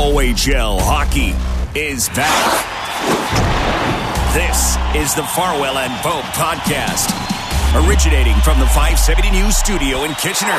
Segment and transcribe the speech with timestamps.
[0.00, 1.36] OHL hockey
[1.78, 2.32] is back.
[4.32, 7.12] This is the Farwell and Pope podcast,
[7.86, 10.58] originating from the 570 News studio in Kitchener.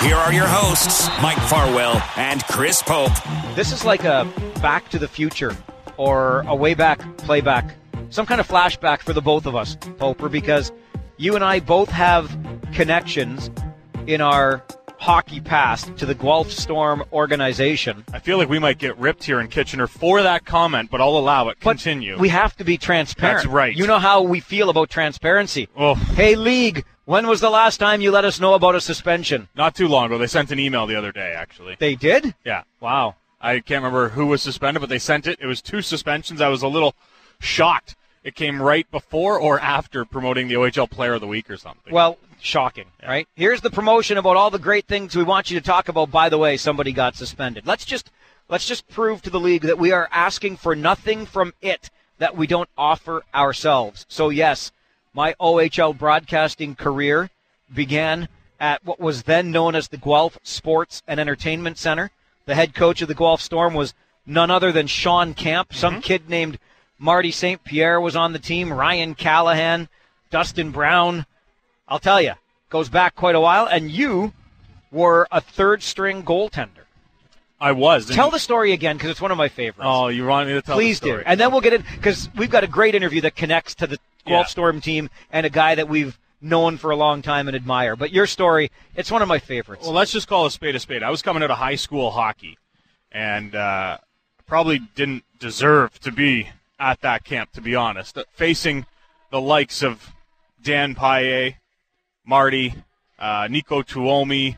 [0.00, 3.12] Here are your hosts, Mike Farwell and Chris Pope.
[3.54, 4.28] This is like a
[4.60, 5.56] Back to the Future
[5.96, 7.76] or a way back playback,
[8.10, 10.72] some kind of flashback for the both of us, Poper, because
[11.18, 12.36] you and I both have
[12.72, 13.48] connections
[14.08, 14.64] in our
[15.02, 18.04] hockey past to the Guelph Storm organization.
[18.12, 21.16] I feel like we might get ripped here in Kitchener for that comment, but I'll
[21.16, 21.58] allow it.
[21.60, 22.16] But Continue.
[22.18, 23.38] We have to be transparent.
[23.38, 23.76] That's right.
[23.76, 25.68] You know how we feel about transparency.
[25.76, 25.96] Oh.
[25.96, 29.48] Hey, league, when was the last time you let us know about a suspension?
[29.56, 30.18] Not too long ago.
[30.18, 31.76] They sent an email the other day, actually.
[31.80, 32.36] They did?
[32.44, 32.62] Yeah.
[32.78, 33.16] Wow.
[33.40, 35.40] I can't remember who was suspended, but they sent it.
[35.40, 36.40] It was two suspensions.
[36.40, 36.94] I was a little
[37.40, 37.96] shocked.
[38.22, 41.92] It came right before or after promoting the OHL Player of the Week or something.
[41.92, 43.26] Well, shocking, right?
[43.34, 46.10] Here's the promotion about all the great things we want you to talk about.
[46.10, 47.66] By the way, somebody got suspended.
[47.66, 48.10] Let's just
[48.48, 52.36] let's just prove to the league that we are asking for nothing from it that
[52.36, 54.04] we don't offer ourselves.
[54.08, 54.72] So yes,
[55.14, 57.30] my OHL broadcasting career
[57.72, 58.28] began
[58.60, 62.10] at what was then known as the Guelph Sports and Entertainment Center.
[62.46, 63.94] The head coach of the Guelph Storm was
[64.26, 65.70] none other than Sean Camp.
[65.70, 65.78] Mm-hmm.
[65.78, 66.58] Some kid named
[66.98, 67.62] Marty St.
[67.64, 69.88] Pierre was on the team, Ryan Callahan,
[70.30, 71.26] Dustin Brown.
[71.88, 72.32] I'll tell you,
[72.70, 73.66] goes back quite a while.
[73.66, 74.32] And you
[74.90, 76.86] were a third string goaltender.
[77.60, 78.06] I was.
[78.06, 79.82] Tell the story again because it's one of my favorites.
[79.84, 81.22] Oh, you want me to tell Please the story?
[81.22, 81.28] do.
[81.28, 83.98] And then we'll get in because we've got a great interview that connects to the
[84.26, 84.50] Guelph Yeah.
[84.50, 87.94] Storm team and a guy that we've known for a long time and admire.
[87.94, 89.84] But your story, it's one of my favorites.
[89.84, 91.04] Well, let's just call a spade a spade.
[91.04, 92.58] I was coming out of high school hockey,
[93.12, 93.98] and uh,
[94.44, 98.18] probably didn't deserve to be at that camp, to be honest.
[98.32, 98.86] Facing
[99.30, 100.12] the likes of
[100.60, 101.52] Dan Paille,
[102.24, 102.74] Marty,
[103.18, 104.56] uh, Nico Tuomi,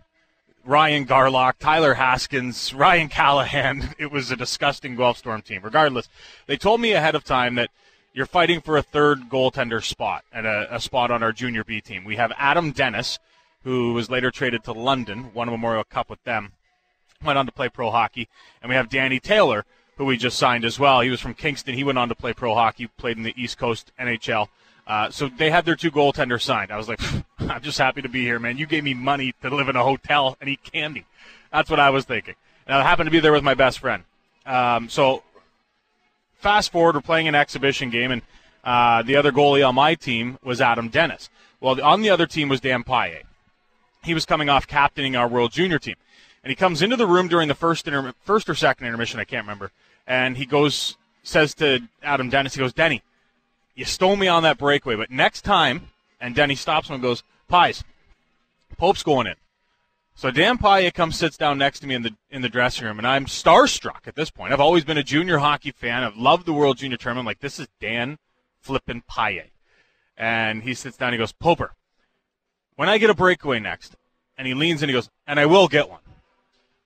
[0.64, 3.94] Ryan Garlock, Tyler Haskins, Ryan Callahan.
[3.98, 5.60] It was a disgusting Guelph Storm team.
[5.62, 6.08] Regardless,
[6.46, 7.70] they told me ahead of time that
[8.12, 11.80] you're fighting for a third goaltender spot and a, a spot on our junior B
[11.80, 12.04] team.
[12.04, 13.18] We have Adam Dennis,
[13.64, 16.52] who was later traded to London, won a Memorial Cup with them,
[17.22, 18.28] went on to play pro hockey,
[18.62, 19.64] and we have Danny Taylor,
[19.96, 21.00] who we just signed as well.
[21.00, 21.74] He was from Kingston.
[21.74, 24.48] He went on to play pro hockey, played in the East Coast NHL.
[24.86, 26.70] Uh, so they had their two goaltenders signed.
[26.70, 27.00] I was like,
[27.48, 28.56] I'm just happy to be here, man.
[28.56, 31.04] You gave me money to live in a hotel and eat candy.
[31.52, 32.34] That's what I was thinking.
[32.66, 34.04] And I happened to be there with my best friend.
[34.46, 35.22] Um, so
[36.36, 38.22] fast forward, we're playing an exhibition game, and
[38.64, 41.28] uh, the other goalie on my team was Adam Dennis.
[41.60, 43.22] Well, on the other team was Dan Paille.
[44.02, 45.96] He was coming off captaining our World Junior team,
[46.42, 49.24] and he comes into the room during the first inter- first or second intermission, I
[49.24, 49.70] can't remember,
[50.06, 53.02] and he goes says to Adam Dennis, he goes, Denny,
[53.74, 55.88] you stole me on that breakaway, but next time,
[56.20, 57.22] and Denny stops him and goes,
[57.54, 57.84] Pies,
[58.78, 59.36] Pope's going in.
[60.16, 62.98] So Dan Paille comes sits down next to me in the in the dressing room,
[62.98, 64.52] and I'm starstruck at this point.
[64.52, 66.02] I've always been a junior hockey fan.
[66.02, 67.22] I've loved the World Junior Tournament.
[67.22, 68.18] I'm like, this is Dan
[68.60, 69.52] flippin' Paille.
[70.16, 71.12] And he sits down.
[71.12, 71.74] He goes, Poper,
[72.74, 73.94] when I get a breakaway next,
[74.36, 76.02] and he leans in, he goes, and I will get one.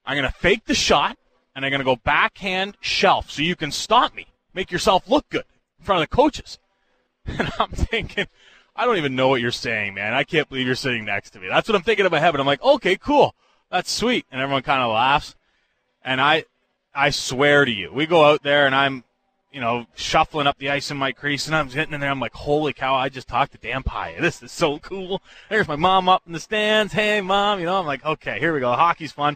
[0.05, 1.17] I'm gonna fake the shot,
[1.55, 5.45] and I'm gonna go backhand shelf so you can stop me, make yourself look good
[5.79, 6.59] in front of the coaches.
[7.25, 8.27] And I'm thinking,
[8.79, 10.13] I don't even know what you're saying, man.
[10.13, 11.49] I can't believe you're sitting next to me.
[11.49, 12.31] That's what I'm thinking head.
[12.31, 13.35] But I'm like, okay, cool.
[13.69, 14.25] That's sweet.
[14.31, 15.35] And everyone kind of laughs.
[16.01, 16.45] And I,
[16.95, 19.03] I swear to you, we go out there and I'm,
[19.51, 22.09] you know, shuffling up the ice in my crease and I'm getting in there.
[22.09, 24.21] I'm like, holy cow, I just talked to Dan Paille.
[24.21, 25.21] This is so cool.
[25.49, 26.93] There's my mom up in the stands.
[26.93, 27.59] Hey, mom.
[27.59, 28.71] You know, I'm like, okay, here we go.
[28.71, 29.35] Hockey's fun.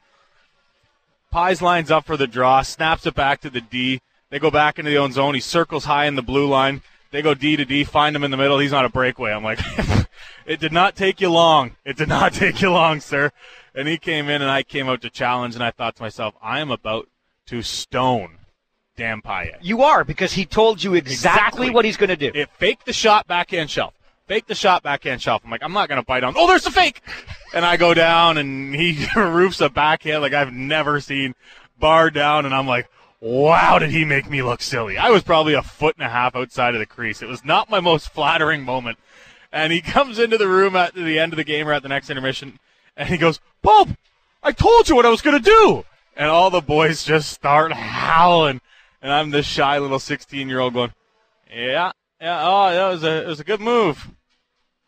[1.32, 4.00] Pies lines up for the draw, snaps it back to the D.
[4.30, 5.34] They go back into the own zone.
[5.34, 6.82] He circles high in the blue line.
[7.14, 8.58] They go D to D, find him in the middle.
[8.58, 9.32] He's on a breakaway.
[9.32, 9.60] I'm like,
[10.48, 11.76] it did not take you long.
[11.86, 13.32] It did not take you long, sir.
[13.76, 16.34] And he came in, and I came out to challenge, and I thought to myself,
[16.42, 17.08] I am about
[17.46, 18.38] to stone
[18.98, 19.52] Dan Paille.
[19.62, 21.70] you are because he told you exactly, Exactly.
[21.70, 22.32] what he's going to do.
[22.34, 23.94] It fake the shot backhand shelf.
[24.28, 25.42] Fake the shot backhand shelf.
[25.46, 26.34] I'm like, I'm not gonna bite on.
[26.38, 27.02] Oh, there's the fake,
[27.54, 31.36] and I go down, and he roofs a backhand like I've never seen.
[31.78, 32.88] Bar down, and I'm like,
[33.24, 34.98] wow, did he make me look silly?
[34.98, 37.22] I was probably a foot and a half outside of the crease.
[37.22, 38.98] It was not my most flattering moment.
[39.52, 41.90] And he comes into the room at the end of the game or at the
[41.90, 42.60] next intermission,
[42.98, 43.90] and he goes, Pope,
[44.44, 45.86] I told you what I was gonna do.
[46.16, 48.62] And all the boys just start howling,
[49.02, 50.94] and I'm this shy little 16 year old going,
[51.50, 52.42] yeah, yeah.
[52.44, 54.10] Oh, that was a it was a good move.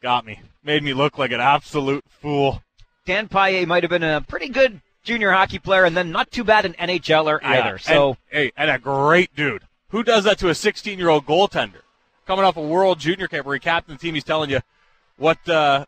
[0.01, 0.41] Got me.
[0.63, 2.61] Made me look like an absolute fool.
[3.05, 6.43] Dan Paille might have been a pretty good junior hockey player and then not too
[6.43, 7.77] bad an NHLer Yeah, either.
[7.77, 9.63] So and, hey, and a great dude.
[9.89, 11.81] Who does that to a 16 year old goaltender?
[12.27, 14.59] Coming off a World Junior Camp where he captained the team, he's telling you
[15.17, 15.47] what.
[15.47, 15.85] Uh,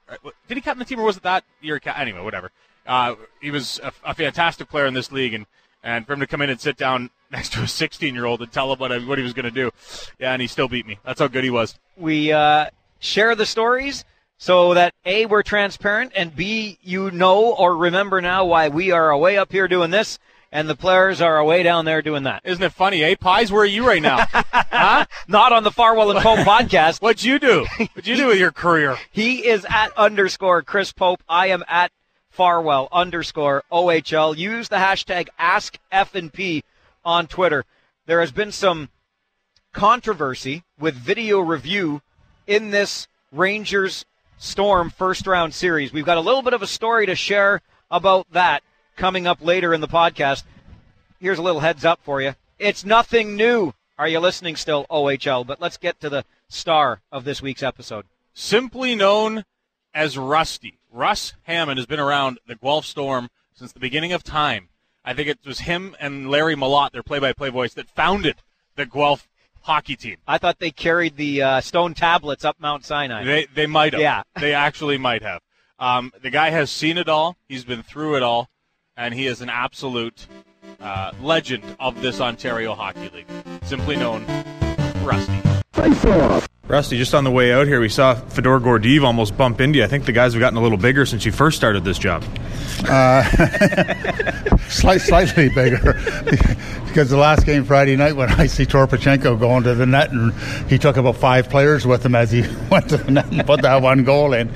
[0.48, 1.82] did he captain the team or was it that year?
[1.84, 2.52] Anyway, whatever.
[2.86, 5.46] Uh, he was a, a fantastic player in this league, and
[5.84, 8.42] and for him to come in and sit down next to a 16 year old
[8.42, 9.72] and tell him what, what he was going to do.
[10.20, 11.00] Yeah, and he still beat me.
[11.04, 11.78] That's how good he was.
[11.98, 12.70] We uh,
[13.00, 14.06] share the stories
[14.38, 19.10] so that A, we're transparent, and B, you know or remember now why we are
[19.10, 20.20] away up here doing this
[20.52, 22.42] and the players are away down there doing that.
[22.44, 23.16] Isn't it funny, eh?
[23.20, 24.26] Pies, where are you right now?
[24.32, 25.06] huh?
[25.28, 27.02] Not on the Farwell and Pope podcast.
[27.02, 27.66] What'd you do?
[27.78, 28.98] What'd you do with your career?
[29.12, 31.22] He is at underscore Chris Pope.
[31.28, 31.92] I am at
[32.30, 34.38] Farwell underscore OHL.
[34.38, 36.64] Use the hashtag AskFNP
[37.04, 37.66] on Twitter.
[38.06, 38.90] There has been some
[39.74, 42.02] controversy with video review
[42.46, 44.06] in this Rangers
[44.40, 45.92] Storm first round series.
[45.92, 48.62] We've got a little bit of a story to share about that
[48.96, 50.44] coming up later in the podcast.
[51.20, 52.36] Here's a little heads up for you.
[52.60, 53.74] It's nothing new.
[53.98, 55.46] Are you listening still, OHL?
[55.46, 58.06] But let's get to the star of this week's episode.
[58.34, 59.44] Simply known
[59.94, 60.78] as Rusty.
[60.92, 64.70] Russ Hammond has been around the Guelph Storm since the beginning of time.
[65.04, 68.36] I think it was him and Larry Malott, their play-by-play voice, that founded
[68.76, 69.28] the Guelph
[69.62, 70.18] hockey team.
[70.28, 73.24] I thought they carried the uh, stone tablets up Mount Sinai.
[73.24, 74.02] They they might have.
[74.02, 75.42] Yeah, they actually might have.
[75.80, 77.38] Um, the guy has seen it all.
[77.48, 78.50] He's been through it all
[78.98, 80.28] and he is an absolute
[80.82, 83.28] uh, legend of this Ontario Hockey League,
[83.64, 84.26] simply known
[85.04, 85.40] Rusty.
[86.68, 89.86] Rusty, just on the way out here, we saw Fedor Gordeev almost bump into you.
[89.86, 92.26] I think the guys have gotten a little bigger since you first started this job.
[92.90, 93.24] Uh,
[94.68, 95.94] slight, slightly bigger.
[96.98, 100.34] because the last game Friday night when I see Toropchenko going to the net and
[100.68, 102.42] he took about five players with him as he
[102.72, 104.50] went to the net and put that one goal in.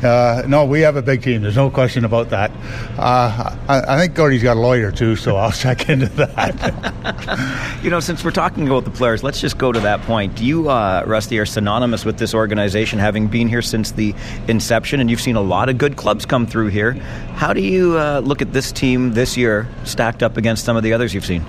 [0.00, 1.42] Uh, no, we have a big team.
[1.42, 2.52] There's no question about that.
[2.96, 7.80] Uh, I, I, think Gordy's got a lawyer too, so I'll check into that.
[7.82, 10.36] you know, since we're talking about the players, let's just go to that point.
[10.36, 14.14] Do you, uh, Rusty, are synonymous with this organization, having been here since the
[14.46, 16.92] inception, and you've seen a lot of good clubs come through here.
[17.34, 20.84] How do you uh, look at this team this year stacked up against some of
[20.84, 21.44] the others you've seen?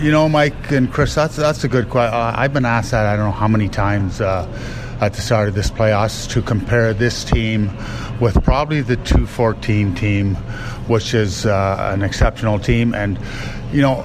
[0.00, 2.14] You know, Mike and Chris, that's that's a good question.
[2.14, 4.48] Uh, I've been asked that I don't know how many times uh,
[5.02, 7.70] at the start of this playoffs to compare this team
[8.20, 10.34] with probably the 214 team,
[10.88, 12.94] which is uh, an exceptional team.
[12.94, 13.18] And
[13.70, 14.02] you know,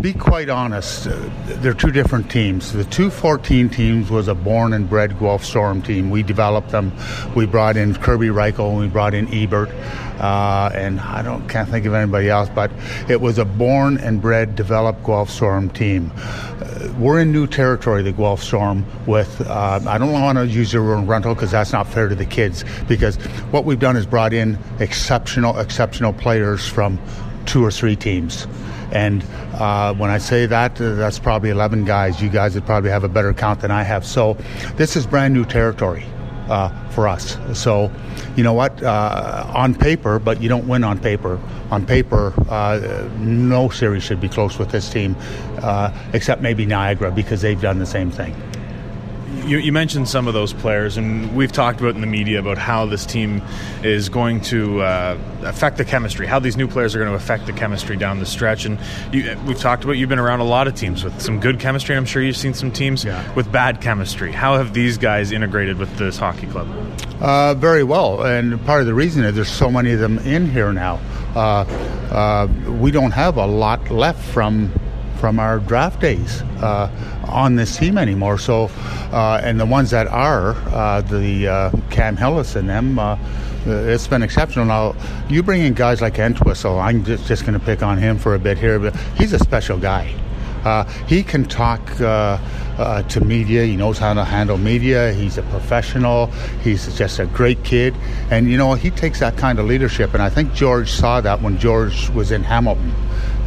[0.00, 1.30] be quite honest, uh,
[1.60, 2.72] they're two different teams.
[2.72, 6.10] The 214 teams was a born and bred Guelph Storm team.
[6.10, 6.92] We developed them.
[7.34, 9.68] We brought in Kerby Rychel, we brought in Ebert,
[10.18, 12.48] uh, and I don't can't think of anybody else.
[12.48, 12.70] But
[13.08, 16.10] it was a born and bred, developed Guelph Storm team.
[16.16, 18.86] Uh, we're in new territory, the Guelph Storm.
[19.06, 22.14] With uh, I don't want to use the word rental because that's not fair to
[22.14, 22.64] the kids.
[22.88, 23.16] Because
[23.50, 26.98] what we've done is brought in exceptional, exceptional players from
[27.44, 28.46] two or three teams.
[28.92, 32.20] And uh, when I say that, uh, that's probably 11 guys.
[32.20, 34.04] You guys would probably have a better count than I have.
[34.04, 34.34] So
[34.76, 36.04] this is brand new territory.
[36.48, 37.38] Uh, for us.
[37.54, 37.92] So,
[38.34, 38.82] you know what?
[38.82, 41.40] Uh, on paper, but you don't win on paper.
[41.70, 45.14] On paper, uh, no series should be close with this team,
[45.62, 48.34] uh, except maybe Niagara because they've done the same thing
[49.46, 52.58] you, you, mentioned some of those players, and we've talked about in the media about
[52.58, 53.42] how this team
[53.82, 57.46] is going to uh, affect the chemistry, how these new players are going to affect
[57.46, 58.64] the chemistry down the stretch.
[58.64, 58.78] And
[59.12, 61.96] you, we've talked about you've been around a lot of teams with some good chemistry.
[61.96, 63.32] I'm sure you've seen some teams yeah.
[63.34, 64.32] with bad chemistry.
[64.32, 66.68] How have these guys integrated with this hockey club?
[67.20, 70.50] Uh, very well, and part of the reason is there's so many of them in
[70.50, 71.00] here now.
[71.34, 71.64] Uh,
[72.10, 72.48] uh
[72.80, 74.72] we don't have a lot left from
[75.20, 76.90] from our draft days uh,
[77.28, 78.38] on this team anymore.
[78.38, 78.70] So,
[79.12, 83.18] uh, and the ones that are, uh, the uh, Cam Hillis and them, uh,
[83.66, 84.64] it's been exceptional.
[84.64, 84.96] Now,
[85.28, 88.34] you bring in guys like Entwistle, I'm just, just going to pick on him for
[88.34, 90.14] a bit here, but he's a special guy.
[90.64, 92.38] Uh, he can talk uh,
[92.78, 93.64] uh, to media.
[93.64, 95.12] He knows how to handle media.
[95.12, 96.26] He's a professional.
[96.62, 97.94] He's just a great kid.
[98.30, 100.12] And, you know, he takes that kind of leadership.
[100.12, 102.92] And I think George saw that when George was in Hamilton.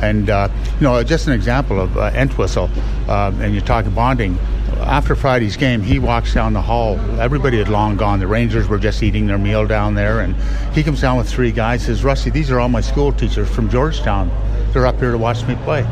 [0.02, 0.50] And, uh,
[0.84, 2.70] you know, just an example of uh, Entwistle,
[3.08, 4.38] uh, and you're talking bonding.
[4.80, 7.00] After Friday's game, he walks down the hall.
[7.22, 8.20] Everybody had long gone.
[8.20, 10.20] The Rangers were just eating their meal down there.
[10.20, 10.36] And
[10.76, 13.70] he comes down with three guys, says, Rusty, these are all my school teachers from
[13.70, 14.30] Georgetown.
[14.74, 15.88] They're up here to watch me play.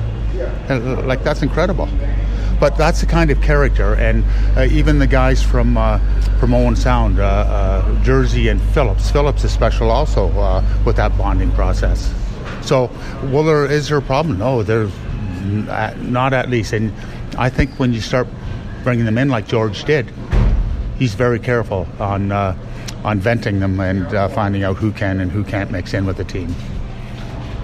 [0.70, 1.88] Uh, like, that's incredible
[2.60, 3.96] but that's the kind of character.
[3.96, 4.24] And
[4.56, 5.98] uh, even the guys from uh,
[6.40, 9.10] from Owen Sound, uh, uh Durzi, and Phillips.
[9.10, 12.14] Phillips is special also uh, with that bonding process.
[12.62, 12.90] So,
[13.26, 14.38] well, there is there a problem?
[14.38, 14.92] No, there's
[15.98, 16.74] not at least.
[16.74, 16.94] And
[17.38, 18.28] I think when you start
[18.84, 20.12] bringing them in like George did,
[20.98, 22.58] he's very careful on uh,
[23.04, 26.18] on venting them and uh, finding out who can and who can't mix in with
[26.18, 26.54] the team.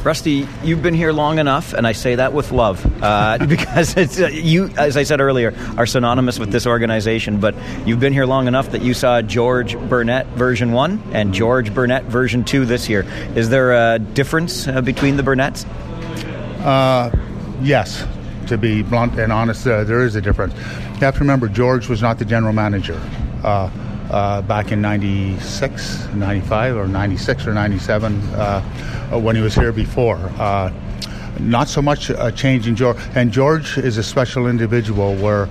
[0.03, 4.27] Rusty, you've been here long enough, and I say that with love, uh, because uh,
[4.27, 7.39] you, as I said earlier, are synonymous with this organization.
[7.39, 11.73] But you've been here long enough that you saw George Burnett version one and George
[11.73, 13.05] Burnett version two this year.
[13.35, 15.65] Is there a difference uh, between the Burnetts?
[16.63, 17.11] Uh,
[17.61, 18.05] yes,
[18.47, 20.53] to be blunt and honest, uh, there is a difference.
[20.53, 22.99] You have to remember, George was not the general manager.
[24.09, 28.61] Uh, uh, back in 96, 95, or 96 or 97 uh,
[29.19, 30.17] when he was here before.
[30.37, 30.71] Uh,
[31.39, 32.97] not so much a change in George.
[33.13, 35.47] And George is a special individual where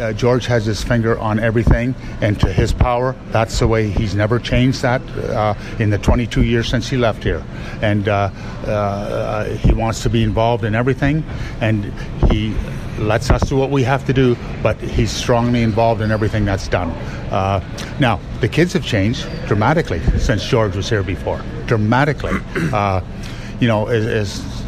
[0.00, 4.14] uh, George has his finger on everything, and to his power, that's the way he's
[4.14, 7.44] never changed that uh, in the 22 years since he left here.
[7.82, 8.30] And uh,
[8.66, 11.22] uh he wants to be involved in everything,
[11.60, 11.84] and
[12.30, 12.54] he
[12.98, 16.68] lets us do what we have to do, but he's strongly involved in everything that's
[16.68, 16.90] done.
[17.30, 17.60] Uh,
[18.00, 21.40] now, the kids have changed dramatically since George was here before.
[21.66, 22.38] Dramatically.
[22.76, 23.00] Uh,
[23.60, 24.66] you know, as, as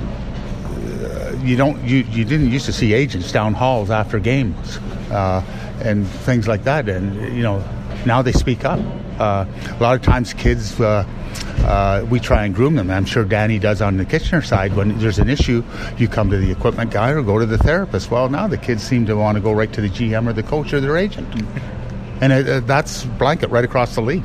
[1.43, 4.79] you don't you, you didn't used to see agents down halls after games
[5.11, 5.43] uh,
[5.83, 7.63] and things like that and you know
[8.07, 8.81] now they speak up
[9.19, 11.07] uh, a lot of times kids uh,
[11.59, 12.91] uh, we try and groom them.
[12.91, 14.75] I'm sure Danny does on the Kitchener side.
[14.75, 15.63] When there's an issue,
[15.97, 18.11] you come to the equipment guy or go to the therapist.
[18.11, 20.43] Well, now the kids seem to want to go right to the GM or the
[20.43, 21.29] coach or their agent,
[22.21, 24.25] and it, uh, that's blanket right across the league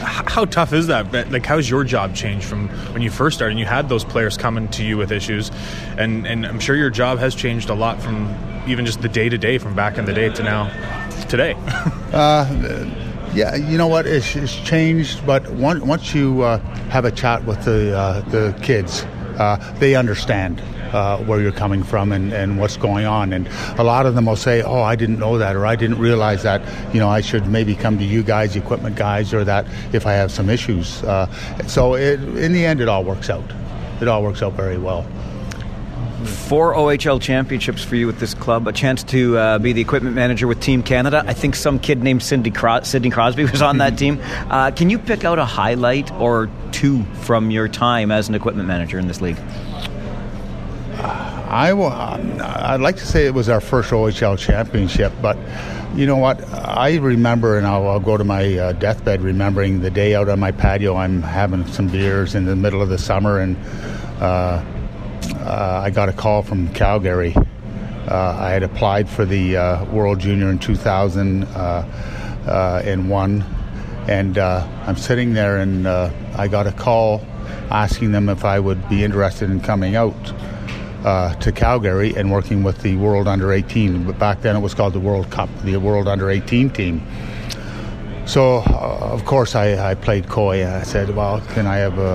[0.00, 1.30] how tough is that?
[1.30, 3.52] Like, how's your job changed from when you first started?
[3.52, 5.50] and You had those players coming to you with issues,
[5.98, 8.34] and and I'm sure your job has changed a lot from
[8.66, 10.68] even just the day to day from back in the day to now
[11.28, 11.54] today.
[12.12, 12.46] uh,
[13.34, 14.06] yeah, you know what?
[14.06, 16.58] It's, it's changed, but one, once you uh,
[16.88, 19.04] have a chat with the uh, the kids,
[19.38, 20.60] uh, they understand
[20.92, 23.32] uh, where you're coming from and, and what's going on.
[23.32, 25.98] And a lot of them will say, "Oh, I didn't know that," or "I didn't
[25.98, 26.60] realize that."
[26.92, 30.12] You know, I should maybe come to you guys, equipment guys, or that if I
[30.14, 31.02] have some issues.
[31.04, 31.26] Uh,
[31.68, 33.48] so it, in the end, it all works out.
[34.00, 35.06] It all works out very well
[36.26, 40.14] four OHL championships for you with this club, a chance to uh, be the equipment
[40.14, 41.24] manager with Team Canada.
[41.26, 44.20] I think some kid named Cindy Cros- Sidney Crosby was on that team.
[44.22, 48.68] Uh, can you pick out a highlight or two from your time as an equipment
[48.68, 49.38] manager in this league?
[51.50, 55.36] I will, I'd like to say it was our first OHL championship, but
[55.96, 56.48] you know what?
[56.54, 60.38] I remember, and I'll, I'll go to my uh, deathbed remembering the day out on
[60.38, 60.94] my patio.
[60.94, 63.56] I'm having some beers in the middle of the summer, and
[64.20, 64.62] uh,
[65.50, 67.34] uh, I got a call from Calgary.
[67.36, 71.42] Uh, I had applied for the uh, World Junior in 2001,
[73.42, 73.46] uh,
[74.08, 77.26] and I'm sitting there, and I got a call
[77.70, 80.14] asking them if I would be interested in coming out
[81.04, 84.04] uh, to Calgary and working with the World Under 18.
[84.04, 87.04] But back then it was called the World Cup, the World Under 18 team.
[88.24, 90.64] So, uh, of course, I, I, played coy.
[90.64, 92.14] I said, Well, can I have a,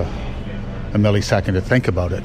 [0.94, 2.24] a millisecond to think about it?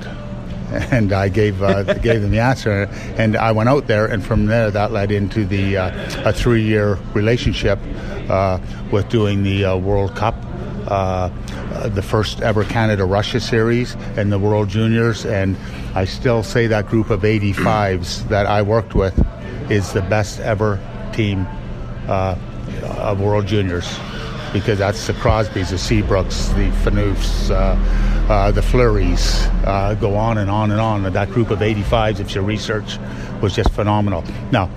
[0.92, 4.46] And I gave uh, gave them the answer, and I went out there, and from
[4.46, 7.80] there that led into the uh, a three year relationship
[8.30, 8.60] uh,
[8.92, 10.36] with doing the uh, World Cup
[10.88, 11.30] uh,
[11.90, 15.26] the first ever Canada Russia series and the World Juniors.
[15.26, 15.58] And
[15.96, 19.18] I still say that group of 85s that I worked with
[19.72, 20.80] is the best ever
[21.14, 21.48] team
[22.08, 22.36] uh,
[22.98, 23.98] of World Juniors
[24.54, 27.50] because that's the Crosbys, the Seabrooks, the Phaneufs,
[28.32, 31.04] uh, the Fleurys uh, go on and on and on.
[31.12, 32.98] That group of 85s, if you research,
[33.42, 34.24] was just phenomenal.
[34.52, 34.70] Now,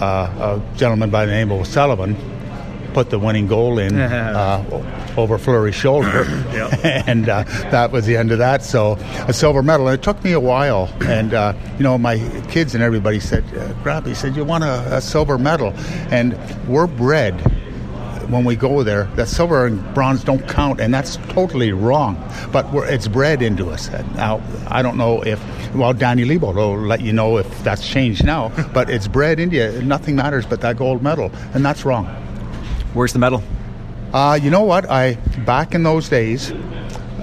[0.00, 2.16] uh, a gentleman by the name of Sullivan
[2.94, 6.24] put the winning goal in uh, over Fleury's shoulder,
[6.84, 8.62] and uh, that was the end of that.
[8.62, 8.94] So
[9.28, 10.90] a silver medal, and it took me a while.
[11.02, 12.18] And uh, you know, my
[12.48, 15.74] kids and everybody said, uh, he said, you want a, a silver medal?"
[16.10, 17.34] And we're bred
[18.30, 22.16] when we go there that silver and bronze don't count, and that's totally wrong.
[22.52, 23.90] But it's bred into us.
[24.14, 25.40] Now, I don't know if,
[25.74, 29.56] well, Danny Lebo will let you know if that's changed now, but it's bred into
[29.56, 29.82] you.
[29.82, 32.06] Nothing matters but that gold medal, and that's wrong.
[32.94, 33.42] Where's the medal?
[34.12, 34.88] Uh, you know what?
[34.88, 35.14] I
[35.44, 36.52] back in those days,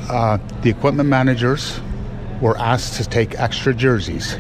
[0.10, 1.80] uh, the equipment managers
[2.42, 4.38] were asked to take extra jerseys,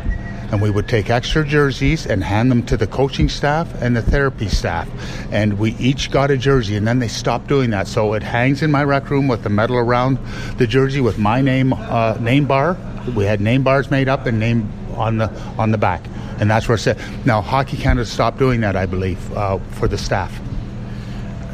[0.51, 4.01] and we would take extra jerseys and hand them to the coaching staff and the
[4.01, 4.89] therapy staff,
[5.31, 7.87] and we each got a jersey, and then they stopped doing that.
[7.87, 10.19] So it hangs in my rec room with the medal around
[10.57, 12.77] the jersey with my name uh, name bar.
[13.15, 16.05] We had name bars made up and name on the on the back,
[16.39, 16.99] and that's where it said.
[17.25, 20.39] Now Hockey Canada stopped doing that, I believe, uh, for the staff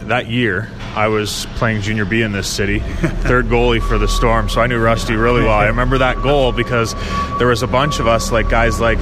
[0.07, 4.49] that year, I was playing junior B in this city, third goalie for the Storm,
[4.49, 5.57] so I knew Rusty really well.
[5.57, 6.93] I remember that goal because
[7.37, 8.99] there was a bunch of us, like guys like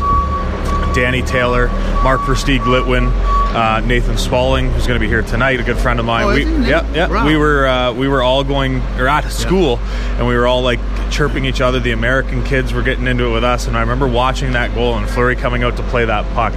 [0.93, 1.67] Danny Taylor,
[2.03, 3.11] Mark Versteeg Litwin,
[3.55, 6.23] uh, Nathan Spalling, who's going to be here tonight, a good friend of mine.
[6.23, 7.25] Oh, we, yeah, yeah, wow.
[7.25, 10.17] we were uh, we were all going or at school, yeah.
[10.17, 10.79] and we were all like
[11.11, 11.79] chirping each other.
[11.79, 14.97] The American kids were getting into it with us, and I remember watching that goal
[14.97, 16.53] and Fleury coming out to play that puck.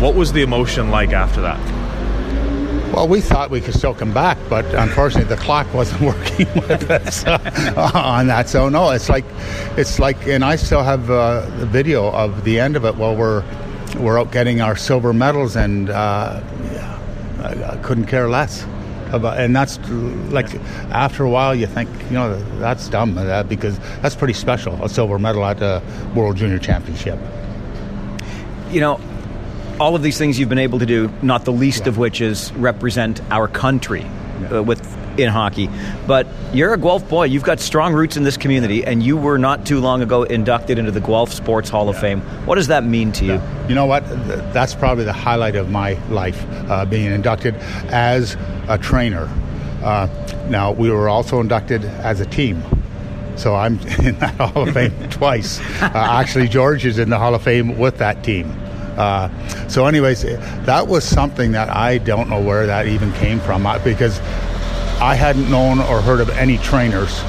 [0.00, 1.75] What was the emotion like after that?
[2.92, 6.90] Well, we thought we could still come back, but unfortunately, the clock wasn't working with
[6.90, 7.24] us
[7.94, 8.48] on that.
[8.48, 9.24] So no, it's like,
[9.76, 13.16] it's like, and I still have uh, the video of the end of it while
[13.16, 13.44] we're
[13.98, 16.40] we're out getting our silver medals, and uh,
[17.42, 18.66] I, I couldn't care less.
[19.12, 19.78] About, and that's
[20.32, 20.52] like
[20.90, 24.88] after a while you think you know that's dumb uh, because that's pretty special a
[24.88, 25.80] silver medal at the
[26.14, 27.18] World Junior Championship.
[28.70, 29.00] You know,
[29.80, 31.88] all of these things you've been able to do, not the least yeah.
[31.88, 34.02] of which is represent our country
[34.40, 34.58] yeah.
[34.58, 34.80] uh, with
[35.18, 35.68] in hockey.
[36.06, 37.24] But you're a Guelph boy.
[37.24, 40.78] You've got strong roots in this community, and you were not too long ago inducted
[40.78, 42.20] into the Guelph Sports Hall of Fame.
[42.46, 43.40] What does that mean to you?
[43.68, 44.06] You know what?
[44.52, 47.54] That's probably the highlight of my life, uh, being inducted
[47.90, 48.36] as
[48.68, 49.30] a trainer.
[49.82, 50.08] Uh,
[50.48, 52.62] now, we were also inducted as a team.
[53.36, 55.60] So I'm in that Hall of Fame twice.
[55.80, 58.52] Uh, actually, George is in the Hall of Fame with that team.
[58.96, 59.28] Uh,
[59.68, 63.78] so, anyways, that was something that I don't know where that even came from uh,
[63.80, 64.20] because
[65.00, 67.22] I hadn't known or heard of any trainers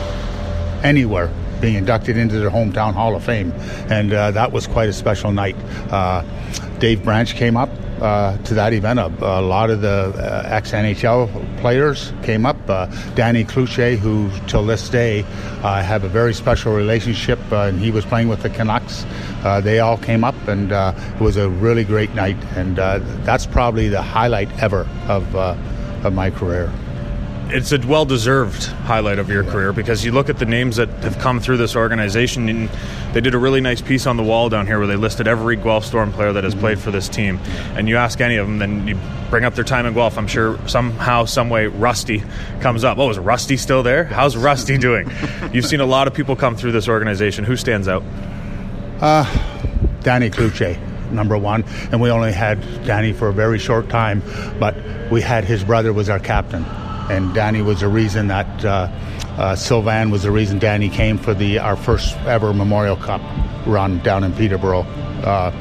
[0.83, 3.51] anywhere being inducted into their hometown Hall of Fame,
[3.89, 5.55] and uh, that was quite a special night.
[5.91, 6.23] Uh,
[6.79, 7.69] Dave Branch came up
[8.01, 8.99] uh, to that event.
[8.99, 12.57] A, a lot of the uh, ex NHL players came up.
[12.69, 12.85] Uh,
[13.15, 15.23] Danny Cloutier, who till this day
[15.63, 19.05] I have a very special relationship, uh, and he was playing with the Canucks.
[19.63, 22.37] they all came up, and it was a really great night.
[22.55, 22.77] And
[23.25, 26.71] that's probably the highlight ever of of my career
[27.51, 30.89] it's a well deserved highlight of your career because you look at the names that
[31.03, 32.69] have come through this organization and
[33.13, 35.55] they did a really nice piece on the wall down here where they listed every
[35.55, 37.39] Guelph Storm player that has played for this team.
[37.75, 38.99] And you ask any of them, then you
[39.29, 40.17] bring up their time in Guelph.
[40.17, 42.23] I'm sure somehow, some way, Rusty
[42.59, 42.97] comes up.
[42.97, 44.03] Oh, is Rusty still there?
[44.03, 45.09] How's Rusty doing?
[45.53, 47.43] You've seen a lot of people come through this organization.
[47.45, 48.03] Who stands out?
[48.99, 49.25] Uh,
[50.01, 50.79] Danny Cloutier
[51.11, 54.21] number one, and we only had Danny for a very short time,
[54.59, 54.75] but
[55.11, 56.65] we had his brother was our captain,
[57.09, 58.89] and Danny was the reason that uh,
[59.37, 63.21] uh, Sylvain was the reason Danny came for the our first ever Memorial Cup
[63.65, 64.85] run down in Peterborough.
[65.23, 65.51] Uh,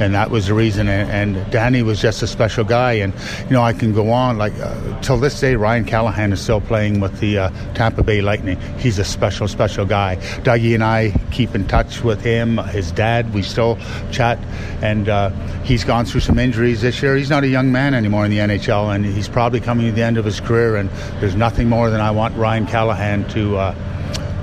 [0.00, 0.88] and that was the reason.
[0.88, 2.92] And, and, Danny was just a special guy.
[2.92, 3.12] And
[3.44, 5.56] you know, I can go on like uh, till this day.
[5.56, 8.58] Ryan Callahan is still playing with the uh, Tampa Bay Lightning.
[8.78, 10.16] He's a special, special guy.
[10.42, 12.58] Dougie and I keep in touch with him.
[12.58, 13.78] His dad, we still
[14.10, 14.38] chat,
[14.82, 15.30] and uh,
[15.64, 17.16] he's gone through some injuries this year.
[17.16, 20.02] He's not a young man anymore in the NHL, and he's probably coming to the
[20.02, 20.76] end of his career.
[20.76, 20.88] And
[21.20, 23.74] there's nothing more than I want Ryan Callahan to uh,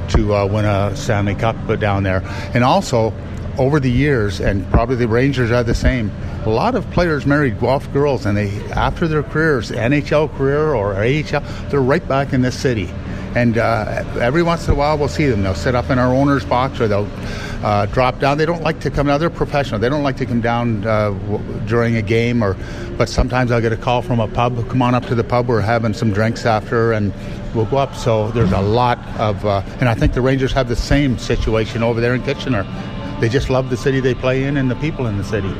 [0.09, 2.21] to uh, win a Stanley Cup down there.
[2.53, 3.13] And also,
[3.57, 6.11] over the years, and probably the Rangers are the same.
[6.45, 10.95] A lot of players married Guelph girls, and they after their careers, NHL career or
[10.95, 12.89] AHL, they're right back in this city.
[13.35, 15.43] And uh, every once in a while, we'll see them.
[15.43, 17.09] They'll sit up in our owner's box, or they'll
[17.63, 18.37] uh, drop down.
[18.37, 19.19] They don't like to come down.
[19.19, 19.79] They're professional.
[19.79, 22.55] They don't like to come down uh, w- during a game, or
[22.97, 24.67] but sometimes I'll get a call from a pub.
[24.69, 25.47] Come on up to the pub.
[25.47, 27.13] We're having some drinks after, and
[27.53, 27.95] we'll go up.
[27.95, 31.83] So there's a lot of, uh, and I think the Rangers have the same situation
[31.83, 32.65] over there in Kitchener
[33.19, 35.53] they just love the city they play in and the people in the city.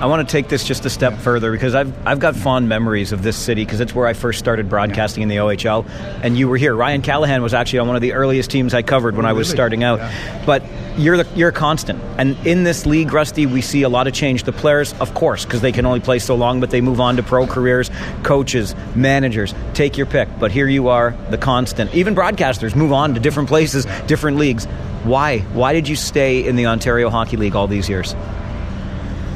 [0.00, 3.12] I want to take this just a step further because I've, I've got fond memories
[3.12, 5.86] of this city because it's where I first started broadcasting in the OHL,
[6.22, 6.74] and you were here.
[6.74, 9.34] Ryan Callahan was actually on one of the earliest teams I covered when oh, I
[9.34, 9.98] was starting out.
[9.98, 10.42] Yeah.
[10.46, 10.62] But
[10.96, 14.14] you're the, you're a constant, and in this league, Rusty, we see a lot of
[14.14, 14.44] change.
[14.44, 17.16] The players, of course, because they can only play so long, but they move on
[17.16, 17.90] to pro careers.
[18.22, 20.30] Coaches, managers, take your pick.
[20.38, 21.94] But here you are, the constant.
[21.94, 24.64] Even broadcasters move on to different places, different leagues.
[25.04, 25.40] Why?
[25.40, 28.14] Why did you stay in the Ontario Hockey League all these years?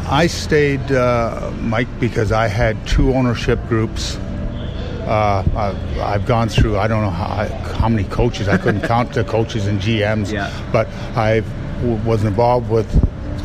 [0.07, 4.17] I stayed, uh, Mike, because I had two ownership groups.
[5.07, 7.47] Uh, I've, I've, gone through, I don't know how,
[7.79, 10.51] how many coaches, I couldn't count the coaches and GMs, yeah.
[10.73, 11.43] but I
[12.07, 12.89] was involved with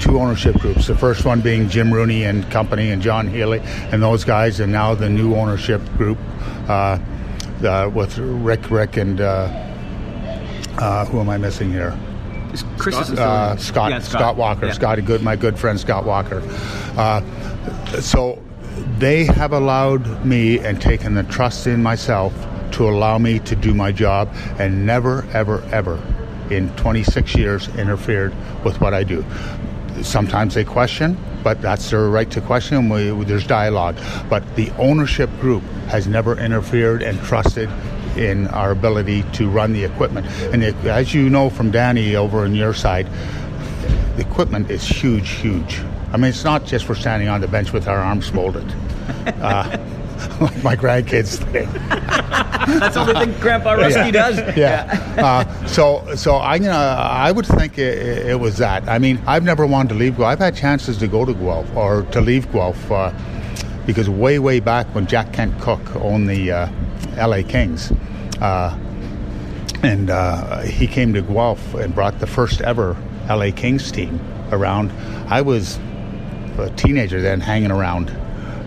[0.01, 0.87] two ownership groups.
[0.87, 3.59] The first one being Jim Rooney and company and John Healy
[3.91, 6.17] and those guys, and now the new ownership group
[6.69, 6.99] uh,
[7.63, 9.49] uh with Rick, Rick, and uh,
[10.77, 11.97] uh, who am I missing here?
[12.77, 14.73] Chris Scott, uh, Scott, yeah, Scott, Scott, Walker, yeah.
[14.73, 16.41] Scotty Good, my good friend Scott Walker.
[16.97, 17.21] Uh,
[18.01, 18.41] so
[18.97, 22.33] they have allowed me and taken the trust in myself
[22.71, 26.01] to allow me to do my job and never, ever, ever
[26.49, 29.23] in 26 years interfered with what I do.
[30.01, 32.89] Sometimes they question, but that's their right to question.
[32.89, 33.97] We, there's dialogue.
[34.29, 37.69] But the ownership group has never interfered and trusted
[38.19, 40.27] in our ability to run the equipment.
[40.53, 43.07] And it, as you know from Danny over on your side,
[44.17, 45.79] the equipment is huge, huge.
[46.11, 48.65] I mean, it's not just we're standing on the bench with our arms folded.
[49.39, 49.77] Uh,
[50.41, 51.71] like my grandkids think.
[52.79, 54.11] That's all they think Grandpa Rusty yeah.
[54.11, 54.57] does.
[54.57, 55.13] Yeah.
[55.17, 58.87] uh, so, so I, you know, I would think it, it, was that.
[58.87, 60.29] I mean, I've never wanted to leave Guelph.
[60.29, 62.91] I've had chances to go to Guelph or to leave Guelph.
[62.91, 63.13] Uh,
[63.85, 66.69] because way, way back when Jack Kent Cooke owned the uh,
[67.17, 67.91] LA Kings,
[68.41, 68.77] uh,
[69.83, 72.95] and uh, he came to Guelph and brought the first ever
[73.29, 74.19] LA Kings team
[74.51, 74.91] around.
[75.29, 75.79] I was
[76.57, 78.09] a teenager then, hanging around,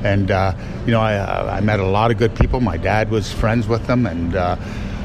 [0.05, 0.55] and uh,
[0.87, 2.61] you know I, I, met a lot of good people.
[2.61, 4.57] My dad was friends with them, and uh,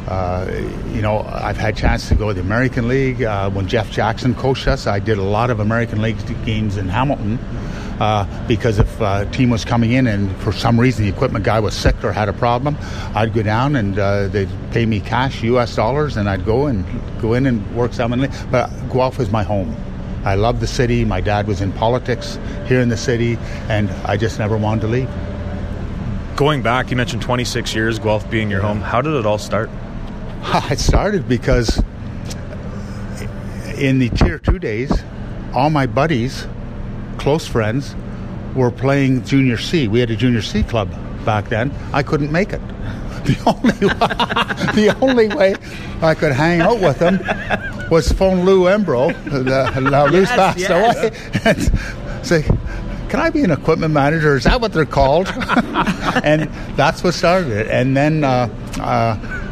[0.07, 0.49] uh,
[0.93, 4.35] you know I've had chance to go to the American League uh, when Jeff Jackson
[4.35, 4.87] coached us.
[4.87, 7.39] I did a lot of American League games in Hamilton.
[7.99, 11.59] Uh, because if a team was coming in and for some reason the equipment guy
[11.59, 12.77] was sick or had a problem,
[13.15, 15.75] I'd go down and uh, they'd pay me cash, U.S.
[15.75, 16.85] dollars, and I'd go and
[17.21, 18.11] go in and work some.
[18.51, 19.75] But Guelph is my home.
[20.23, 21.05] I love the city.
[21.05, 23.37] My dad was in politics here in the city,
[23.69, 25.09] and I just never wanted to leave.
[26.35, 28.81] Going back, you mentioned 26 years, Guelph being your home.
[28.81, 29.69] How did it all start?
[30.69, 31.81] It started because
[33.77, 34.91] in the Tier 2 days,
[35.53, 36.45] all my buddies,
[37.27, 37.93] close friends,
[38.55, 39.89] were playing Junior C.
[39.89, 40.89] We had a Junior C club
[41.25, 41.73] back then.
[41.91, 42.61] I couldn't make it.
[43.27, 43.71] The only,
[44.87, 45.55] the only way
[46.01, 47.19] I could hang out with them
[47.91, 49.11] was phone Lou Embro.
[49.91, 50.71] now Lou's yes, passed yes.
[50.71, 51.11] away.
[51.43, 52.43] And say,
[53.09, 54.37] can I be an equipment manager?
[54.37, 55.27] Is that what they're called?
[56.23, 56.43] and
[56.77, 57.67] that's what started it.
[57.67, 58.23] And then.
[58.23, 58.47] Uh,
[58.79, 59.46] uh,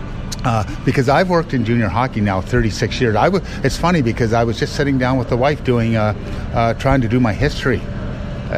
[0.45, 3.15] uh, because I've worked in junior hockey now 36 years.
[3.15, 6.13] I w- it's funny because I was just sitting down with the wife doing, uh,
[6.53, 7.81] uh, trying to do my history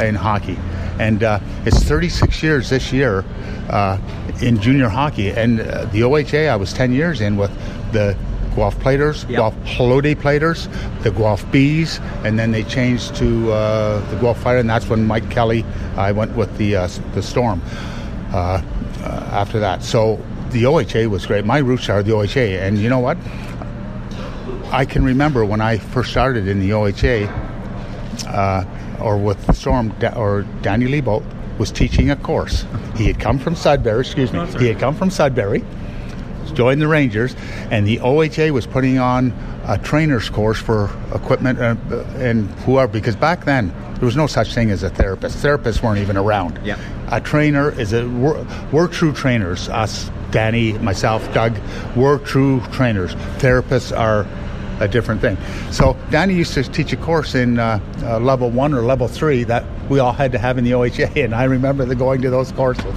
[0.02, 0.58] in hockey,
[1.00, 3.23] and uh, it's 36 years this year
[3.69, 3.97] uh,
[4.41, 5.32] in junior hockey.
[5.32, 7.52] And uh, the OHA I was 10 years in with
[7.93, 8.17] the
[8.56, 9.38] Guelph Platers, yep.
[9.38, 10.67] Guelph Holody Platers,
[11.04, 15.06] the Guelph Bees, and then they changed to uh, the Guelph Fire, and that's when
[15.06, 15.63] Mike Kelly,
[15.95, 17.62] I went with the uh, the Storm
[18.34, 18.62] uh,
[19.04, 19.84] uh after that.
[19.84, 20.19] So
[20.52, 21.46] the OHA was great.
[21.46, 23.18] My roots are the OHA, and you know what?
[24.72, 27.28] I can remember when I first started in the OHA,
[28.28, 28.66] uh,
[29.02, 31.24] or with Storm, or Danny Lebo
[31.58, 32.66] was teaching a course.
[32.96, 35.64] He had come from Sudbury, excuse me, he had come from Sudbury
[36.54, 37.36] joined the Rangers,
[37.72, 39.32] and the OHA was putting on
[39.66, 41.76] a trainer's course for equipment uh,
[42.18, 45.38] and whoever, because back then there was no such thing as a therapist.
[45.38, 46.60] Therapists weren't even around.
[46.64, 46.80] Yeah.
[47.10, 49.70] A trainer is a we're, we're true trainers.
[49.70, 51.58] Us, Danny, myself, Doug,
[51.96, 53.16] we're true trainers.
[53.40, 54.28] Therapists are
[54.80, 55.38] a different thing.
[55.72, 59.44] So Danny used to teach a course in uh, uh, level one or level three
[59.46, 62.30] that we all had to have in the OHA, and I remember the going to
[62.30, 62.96] those courses.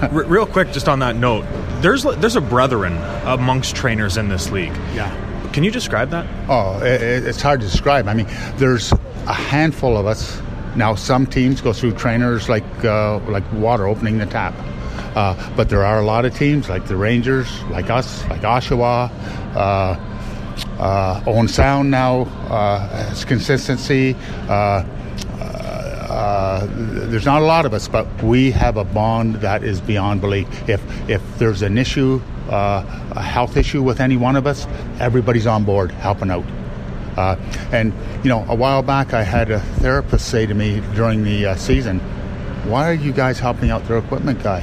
[0.10, 1.44] real quick, just on that note,
[1.80, 4.74] there's there's a brethren amongst trainers in this league.
[4.94, 5.10] Yeah.
[5.52, 6.26] Can you describe that?
[6.48, 8.08] Oh, it, it's hard to describe.
[8.08, 10.40] I mean, there's a handful of us.
[10.76, 14.54] Now, some teams go through trainers like uh, like water opening the tap.
[15.14, 19.10] Uh, but there are a lot of teams like the Rangers, like us, like Oshawa,
[19.54, 19.98] uh,
[20.78, 24.16] uh, Owen Sound now uh, has consistency.
[24.48, 24.84] Uh,
[26.12, 26.66] uh,
[27.08, 30.46] there's not a lot of us, but we have a bond that is beyond belief.
[30.68, 32.20] If if there's an issue,
[32.50, 34.66] uh, a health issue with any one of us,
[35.00, 36.44] everybody's on board helping out.
[37.16, 37.36] Uh,
[37.72, 41.54] and you know, a while back, I had a therapist say to me during the
[41.56, 41.98] season,
[42.68, 44.62] "Why are you guys helping out their equipment guy?"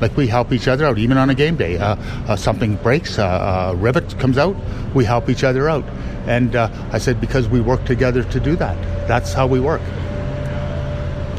[0.00, 1.78] Like we help each other out, even on a game day.
[1.78, 4.56] Uh, uh, something breaks, uh, a rivet comes out,
[4.94, 5.84] we help each other out.
[6.26, 8.76] And uh, I said, because we work together to do that.
[9.06, 9.82] That's how we work.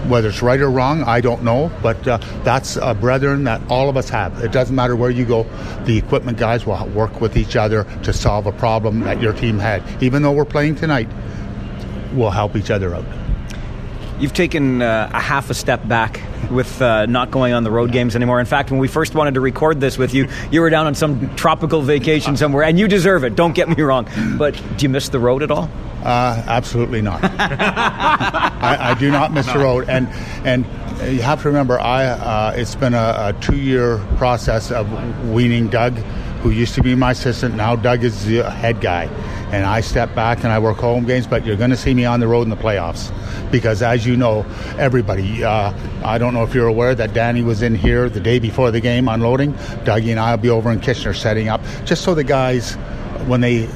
[0.07, 3.89] Whether it's right or wrong, I don't know, but uh, that's a brethren that all
[3.89, 4.43] of us have.
[4.43, 5.43] It doesn't matter where you go,
[5.85, 9.57] the equipment guys will work with each other to solve a problem that your team
[9.57, 9.81] had.
[10.03, 11.09] Even though we're playing tonight,
[12.13, 13.24] we'll help each other out.
[14.19, 17.91] You've taken uh, a half a step back with uh, not going on the road
[17.91, 18.39] games anymore.
[18.39, 20.95] In fact, when we first wanted to record this with you, you were down on
[20.95, 23.35] some tropical vacation somewhere, and you deserve it.
[23.35, 24.07] Don't get me wrong.
[24.37, 25.69] But do you miss the road at all?
[26.03, 27.23] Uh, absolutely not.
[27.23, 29.53] I, I, do not miss no.
[29.53, 30.07] the road, and
[30.45, 30.65] and
[31.11, 34.87] you have to remember, I uh, it's been a, a two-year process of
[35.29, 35.95] weaning Doug,
[36.45, 37.55] who used to be my assistant.
[37.55, 39.05] Now Doug is the head guy,
[39.51, 41.25] and I step back and I work home games.
[41.25, 43.11] But you're going to see me on the road in the playoffs
[43.51, 44.45] because, as you know,
[44.77, 45.43] everybody.
[45.43, 48.69] Uh, I don't know if you're aware that Danny was in here the day before
[48.69, 49.53] the game unloading.
[49.85, 52.75] Dougie and I will be over in Kitchener setting up, just so the guys,
[53.25, 53.67] when they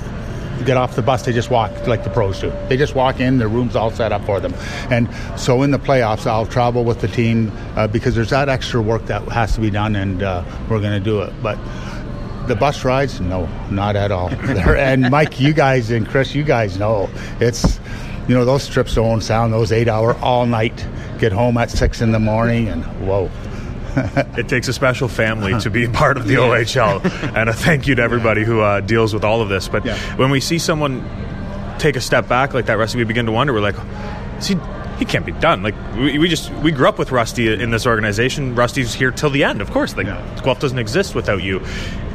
[0.63, 2.51] get off the bus, they just walk like the pros do.
[2.67, 4.53] They just walk in, their room's all set up for them.
[4.91, 8.79] And so in the playoffs, I'll travel with the team uh, because there's that extra
[8.79, 11.34] work that has to be done, and uh, we're going to do it.
[11.41, 11.58] But
[12.49, 14.27] the bus rides, no, not at all.
[14.67, 17.09] and Mike, you guys and Chris, you guys know
[17.39, 17.79] it's
[18.29, 20.85] you know, those trips don't Sound, those eight hour all night,
[21.17, 23.29] get home at six in the morning, and whoa.
[24.38, 26.39] it takes a special family to be part of the yeah.
[26.39, 29.67] OHL, and a thank you to everybody who uh, deals with all of this.
[29.67, 29.97] But yeah.
[30.15, 31.03] when we see someone
[31.79, 33.51] take a step back like that, Rusty, we begin to wonder.
[33.51, 33.75] We're like,
[34.38, 34.55] is he
[34.99, 35.63] he can't be done.
[35.63, 38.53] Like we, we just we grew up with Rusty in this organization.
[38.53, 39.95] Rusty's here till the end, of course.
[39.95, 40.41] Like Yeah.
[40.43, 41.62] Guelph doesn't exist without you.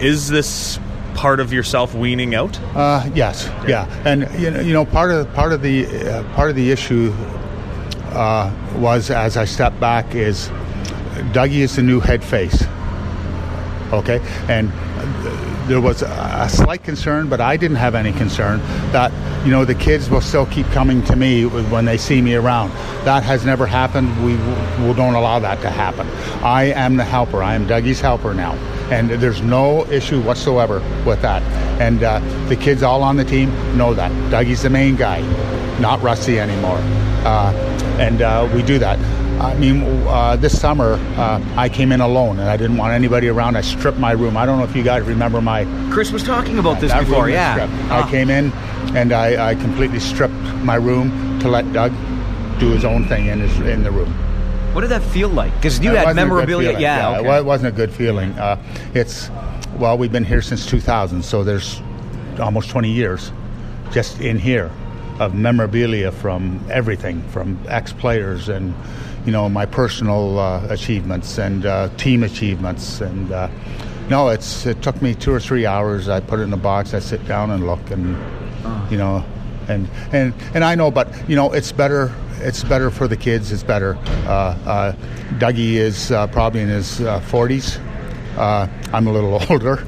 [0.00, 0.78] Is this
[1.14, 2.58] part of yourself weaning out?
[2.74, 6.50] Uh, yes, yeah, and you know, you know, part of part of the uh, part
[6.50, 7.12] of the issue
[8.12, 10.48] uh, was as I stepped back is
[11.32, 12.64] Dougie is the new head face.
[13.92, 18.59] Okay, and uh, there was a slight concern, but I didn't have any concern
[18.92, 19.12] that
[19.44, 22.70] you know the kids will still keep coming to me when they see me around.
[23.05, 24.09] That has never happened.
[24.24, 24.33] We,
[24.87, 26.07] we don't allow that to happen.
[26.44, 27.42] I am the helper.
[27.42, 28.53] I am Dougie's helper now,
[28.90, 31.42] and there's no issue whatsoever with that.
[31.81, 35.20] And uh, the kids all on the team know that Dougie's the main guy,
[35.79, 36.79] not Rusty anymore,
[37.24, 37.53] uh,
[37.98, 38.98] and uh, we do that.
[39.40, 43.28] I mean, uh, this summer uh, I came in alone and I didn't want anybody
[43.28, 43.56] around.
[43.56, 44.36] I stripped my room.
[44.36, 47.28] I don't know if you guys remember my Chris was talking about this before.
[47.28, 47.68] Yeah.
[47.90, 48.06] Ah.
[48.06, 48.52] I came in
[48.96, 51.92] and I, I completely stripped my room to let Doug
[52.58, 54.12] do his own thing in his in the room.
[54.74, 55.54] What did that feel like?
[55.56, 56.78] Because you It had wasn't a good memorabilia.
[56.78, 57.16] Yeah.
[57.16, 57.38] it okay.
[57.38, 58.32] it wasn't a good feeling.
[58.38, 58.62] Uh,
[58.94, 59.30] it's
[59.78, 61.80] well, we've been here since 2000, so there's
[62.40, 63.32] almost 20 years
[63.90, 64.70] just in here
[65.20, 68.74] of memorabilia from everything, from ex-players and
[69.24, 73.32] you know my personal uh, achievements and uh, team achievements and.
[73.32, 73.48] Uh,
[74.10, 76.10] no, it's it took me two or three hours.
[76.10, 76.92] I put it in a box.
[76.92, 78.14] I sit down and look, and
[78.90, 79.24] you know,
[79.66, 82.14] and and and I know, but you know, it's better.
[82.40, 83.50] It's better for the kids.
[83.50, 83.96] It's better.
[84.26, 84.92] Uh, uh,
[85.38, 87.80] Dougie is uh, probably in his 40s.
[88.37, 89.87] Uh, I'm a little older,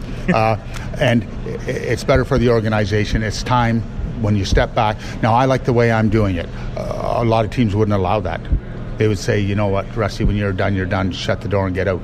[0.98, 1.28] and
[1.66, 3.22] it's better for the organization.
[3.22, 3.82] It's time
[4.22, 4.96] when you step back.
[5.22, 6.48] Now, I like the way I'm doing it.
[6.76, 8.40] A lot of teams wouldn't allow that.
[8.98, 11.12] They would say, you know what, Rusty, when you're done, you're done.
[11.12, 12.00] Shut the door and get out.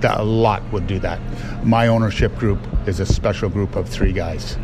[0.00, 1.20] That, a lot would do that.
[1.64, 4.56] My ownership group is a special group of three guys.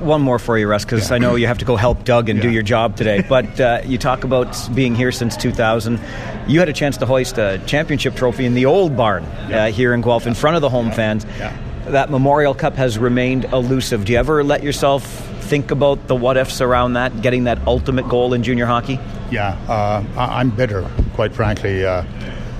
[0.00, 2.40] One more for you, Russ, because I know you have to go help Doug and
[2.40, 3.24] do your job today.
[3.28, 6.00] But uh, you talk about being here since 2000.
[6.46, 9.92] You had a chance to hoist a championship trophy in the old barn uh, here
[9.92, 11.26] in Guelph in front of the home fans.
[11.38, 11.56] Yeah.
[11.86, 14.04] That Memorial Cup has remained elusive.
[14.04, 15.02] Do you ever let yourself
[15.44, 18.98] think about the what ifs around that, getting that ultimate goal in junior hockey?
[19.30, 22.04] Yeah, uh, I'm bitter, quite frankly, uh,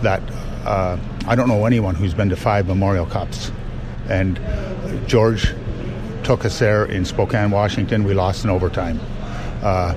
[0.02, 0.22] that
[0.64, 3.50] uh, I don't know anyone who's been to five Memorial Cups.
[4.08, 4.38] And
[5.06, 5.54] George
[6.22, 8.04] took us there in Spokane, Washington.
[8.04, 9.00] We lost in overtime.
[9.62, 9.94] Uh,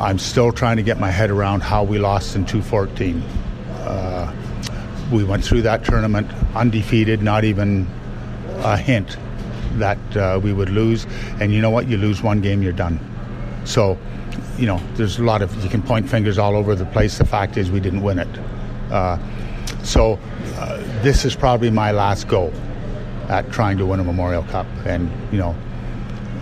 [0.00, 3.20] I'm still trying to get my head around how we lost in 214.
[3.20, 4.34] Uh,
[5.12, 7.86] we went through that tournament undefeated, not even
[8.64, 9.16] a hint
[9.78, 11.06] that uh, we would lose.
[11.40, 11.88] And you know what?
[11.88, 12.98] You lose one game, you're done.
[13.64, 13.98] So,
[14.58, 17.18] you know, there's a lot of, you can point fingers all over the place.
[17.18, 18.28] The fact is, we didn't win it.
[18.90, 19.18] Uh,
[19.82, 20.18] so,
[20.56, 22.52] uh, this is probably my last go
[23.28, 24.66] at trying to win a Memorial Cup.
[24.84, 25.56] And, you know,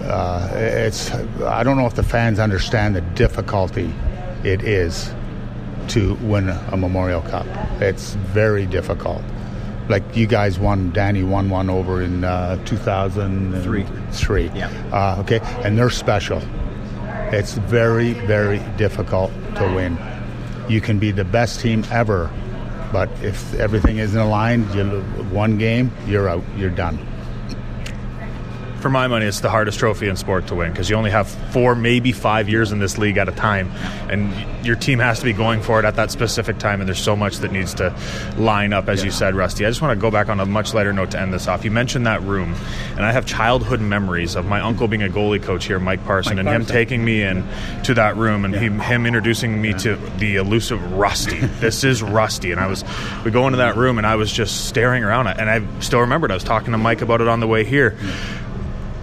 [0.02, 1.12] uh, it's,
[1.42, 3.92] I don't know if the fans understand the difficulty
[4.44, 5.12] it is
[5.88, 7.46] to win a Memorial Cup.
[7.80, 9.22] It's very difficult.
[9.88, 13.84] Like you guys won, Danny won one over in uh, 2003.
[14.12, 14.50] Three.
[14.54, 14.68] Yeah.
[14.92, 16.42] Uh, okay, and they're special.
[17.32, 19.98] It's very, very difficult to win.
[20.68, 22.30] You can be the best team ever,
[22.92, 24.84] but if everything isn't aligned, you
[25.32, 26.44] one game, you're out.
[26.56, 26.98] You're done.
[28.80, 31.28] For my money, it's the hardest trophy in sport to win because you only have
[31.28, 33.70] four, maybe five years in this league at a time,
[34.08, 34.32] and
[34.64, 36.80] your team has to be going for it at that specific time.
[36.80, 37.94] And there's so much that needs to
[38.38, 39.66] line up, as you said, Rusty.
[39.66, 41.62] I just want to go back on a much lighter note to end this off.
[41.62, 42.54] You mentioned that room,
[42.92, 46.36] and I have childhood memories of my uncle being a goalie coach here, Mike Parson,
[46.36, 47.46] Mike and him taking me in
[47.84, 51.38] to that room, and him, him introducing me to the elusive Rusty.
[51.60, 52.82] this is Rusty, and I was
[53.26, 56.30] we go into that room, and I was just staring around, and I still remembered
[56.30, 57.98] I was talking to Mike about it on the way here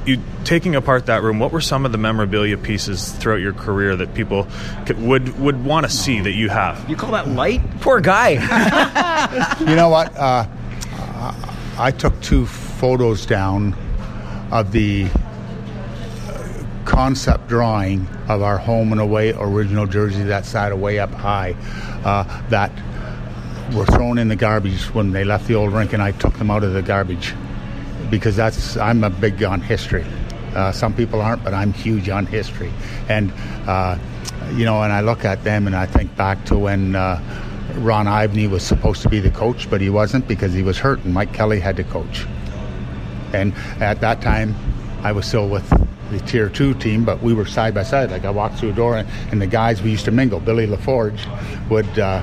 [0.07, 3.95] you taking apart that room, what were some of the memorabilia pieces throughout your career
[3.97, 4.47] that people
[4.85, 6.89] could, would would want to see that you have?
[6.89, 7.61] You call that light?
[7.81, 8.37] Poor guy.
[9.59, 10.15] You know what?
[10.15, 10.45] Uh,
[11.77, 13.75] I took two photos down
[14.51, 15.07] of the
[16.27, 21.55] uh, concept drawing of our home and away original jersey that side away up high
[22.05, 22.71] uh, that
[23.75, 26.49] were thrown in the garbage when they left the old rink and I took them
[26.49, 27.33] out of the garbage
[28.09, 30.05] because that's I'm a big on history.
[30.55, 32.71] Uh, some people aren't, but I'm huge on history.
[33.09, 33.31] And
[33.67, 33.97] uh,
[34.53, 37.21] you know, and I look at them and I think back to when uh,
[37.75, 41.03] Ron Ivney was supposed to be the coach, but he wasn't because he was hurt,
[41.03, 42.25] and Mike Kelly had to coach.
[43.33, 44.55] And at that time,
[45.03, 45.69] I was still with
[46.09, 48.09] the tier two team, but we were side by side.
[48.09, 50.39] Like I walked through a door, and, and the guys we used to mingle.
[50.39, 51.19] Billy LaForge
[51.69, 51.99] would.
[51.99, 52.21] Uh,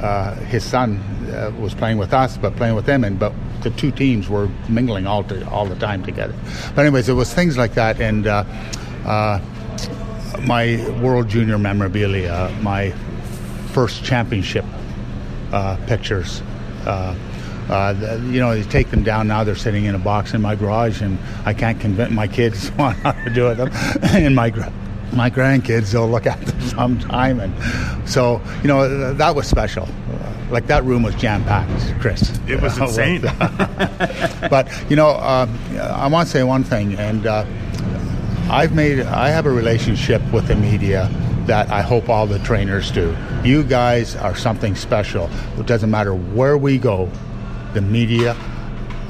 [0.00, 0.96] uh, his son
[1.30, 4.48] uh, was playing with us, but playing with them, and but the two teams were
[4.68, 6.34] mingling all to, all the time together.
[6.74, 8.44] But anyways, it was things like that, and uh,
[9.04, 9.40] uh,
[10.46, 12.90] my World Junior memorabilia, my
[13.72, 14.64] first championship
[15.52, 16.42] uh, pictures.
[16.86, 17.14] Uh,
[17.68, 19.44] uh, the- you know, you take them down now.
[19.44, 22.94] They're sitting in a box in my garage, and I can't convince my kids on
[22.94, 23.58] how to do it.
[24.02, 24.50] and my
[25.12, 29.88] my grandkids, they'll look at them sometime, and so you know th- that was special.
[30.50, 32.38] Uh, like that room was jam packed, Chris.
[32.46, 33.22] It was Uh, insane.
[34.50, 37.44] but you know, um, I want to say one thing, and uh,
[38.50, 41.08] I've made I have a relationship with the media
[41.46, 43.16] that I hope all the trainers do.
[43.44, 45.28] You guys are something special.
[45.58, 47.10] It doesn't matter where we go,
[47.74, 48.36] the media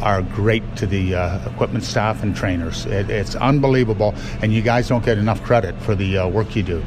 [0.03, 2.87] are great to the uh, equipment staff and trainers.
[2.87, 6.62] It, it's unbelievable, and you guys don't get enough credit for the uh, work you
[6.62, 6.83] do.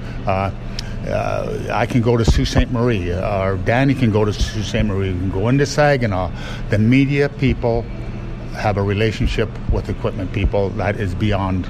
[1.08, 2.72] Uh, I can go to Sault Ste.
[2.72, 4.84] Marie, uh, or Danny can go to Sault Ste.
[4.86, 5.12] Marie.
[5.12, 6.32] We can go into Saginaw.
[6.70, 7.84] The media people
[8.56, 11.68] have a relationship with equipment people that is beyond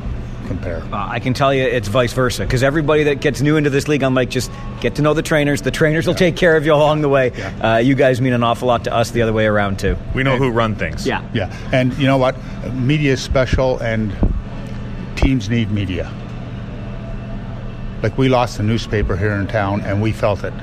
[0.47, 0.83] compare.
[0.91, 3.87] Uh, I can tell you it's vice versa because everybody that gets new into this
[3.87, 5.61] league, I'm like, just get to know the trainers.
[5.61, 7.31] The trainers will take care of you along the way.
[7.31, 9.95] Uh, you guys mean an awful lot to us the other way around, too.
[10.13, 11.07] We know who run things.
[11.07, 11.27] Yeah.
[11.33, 12.35] Yeah, and you know what?
[12.73, 14.13] Media is special, and
[15.15, 16.11] teams need media.
[18.03, 20.53] Like we lost a newspaper here in town, and we felt it.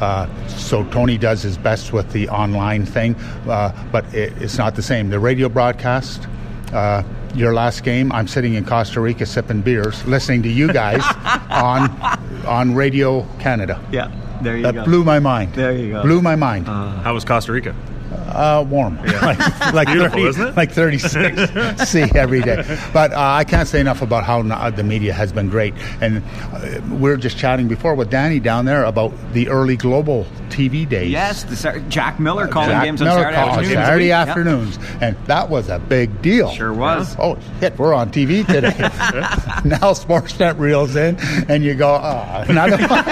[0.00, 3.14] Uh, so Tony does his best with the online thing,
[3.48, 5.10] uh, but it, it's not the same.
[5.10, 6.26] The radio broadcast.
[6.72, 7.02] Uh,
[7.34, 11.02] your last game, I'm sitting in Costa Rica sipping beers, listening to you guys
[11.50, 11.90] on
[12.46, 13.80] on Radio Canada.
[13.92, 14.10] Yeah,
[14.42, 14.72] there you go.
[14.72, 15.52] That blew my mind.
[15.52, 16.02] There you go.
[16.02, 16.66] Blew my mind.
[16.66, 17.74] How was Costa Rica?
[18.38, 19.38] Uh, warm, like,
[19.74, 20.56] like Beautiful, 30, isn't it?
[20.56, 22.62] Like 36 C every day.
[22.92, 25.74] But uh, I can't say enough about how no- the media has been great.
[26.00, 26.22] And
[26.52, 30.88] uh, we are just chatting before with Danny down there about the early global TV
[30.88, 31.10] days.
[31.10, 34.74] Yes, the, Sar- Jack Miller calling Jack games on Miller Saturday called afternoons.
[34.74, 35.02] Saturday Yep.
[35.02, 36.50] and that was a big deal.
[36.50, 37.16] Sure was.
[37.18, 38.74] Oh shit, we're on TV today.
[39.68, 41.16] now Sportsnet reels in,
[41.48, 43.04] and you go, oh, another one.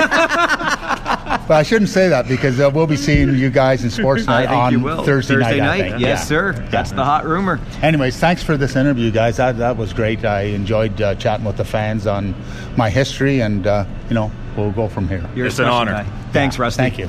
[1.48, 4.72] But I shouldn't say that because uh, we'll be seeing you guys in Sportsnet on
[4.72, 5.04] you will.
[5.04, 5.60] Thursday, night.
[5.62, 6.00] I think.
[6.00, 6.24] Yes, Yeah.
[6.24, 6.52] sir.
[6.70, 7.60] That's the hot rumor.
[7.82, 9.36] Anyways, thanks for this interview, guys.
[9.36, 10.24] That that was great.
[10.24, 12.34] I enjoyed uh, chatting with the fans on
[12.76, 15.28] my history, and uh, you know we'll go from here.
[15.34, 15.92] You're It's an honor.
[15.92, 16.06] guy.
[16.32, 16.82] Thanks, Rusty.
[16.82, 17.08] Thank you.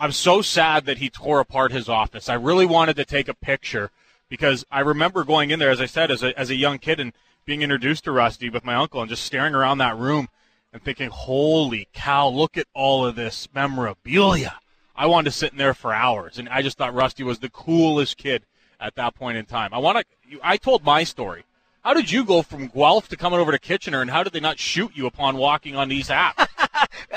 [0.00, 2.28] I'm so sad that he tore apart his office.
[2.28, 3.90] I really wanted to take a picture
[4.28, 6.98] because I remember going in there, as I said, as a, as a young kid
[6.98, 7.12] and
[7.44, 10.28] being introduced to Rusty with my uncle and just staring around that room
[10.74, 14.58] and thinking, holy cow, look at all of this memorabilia.
[14.96, 17.48] I wanted to sit in there for hours, and I just thought Rusty was the
[17.48, 18.44] coolest kid
[18.80, 19.72] at that point in time.
[19.72, 20.38] I want to.
[20.42, 21.44] I told my story.
[21.82, 24.40] How did you go from Guelph to coming over to Kitchener, and how did they
[24.40, 26.46] not shoot you upon walking on these apps?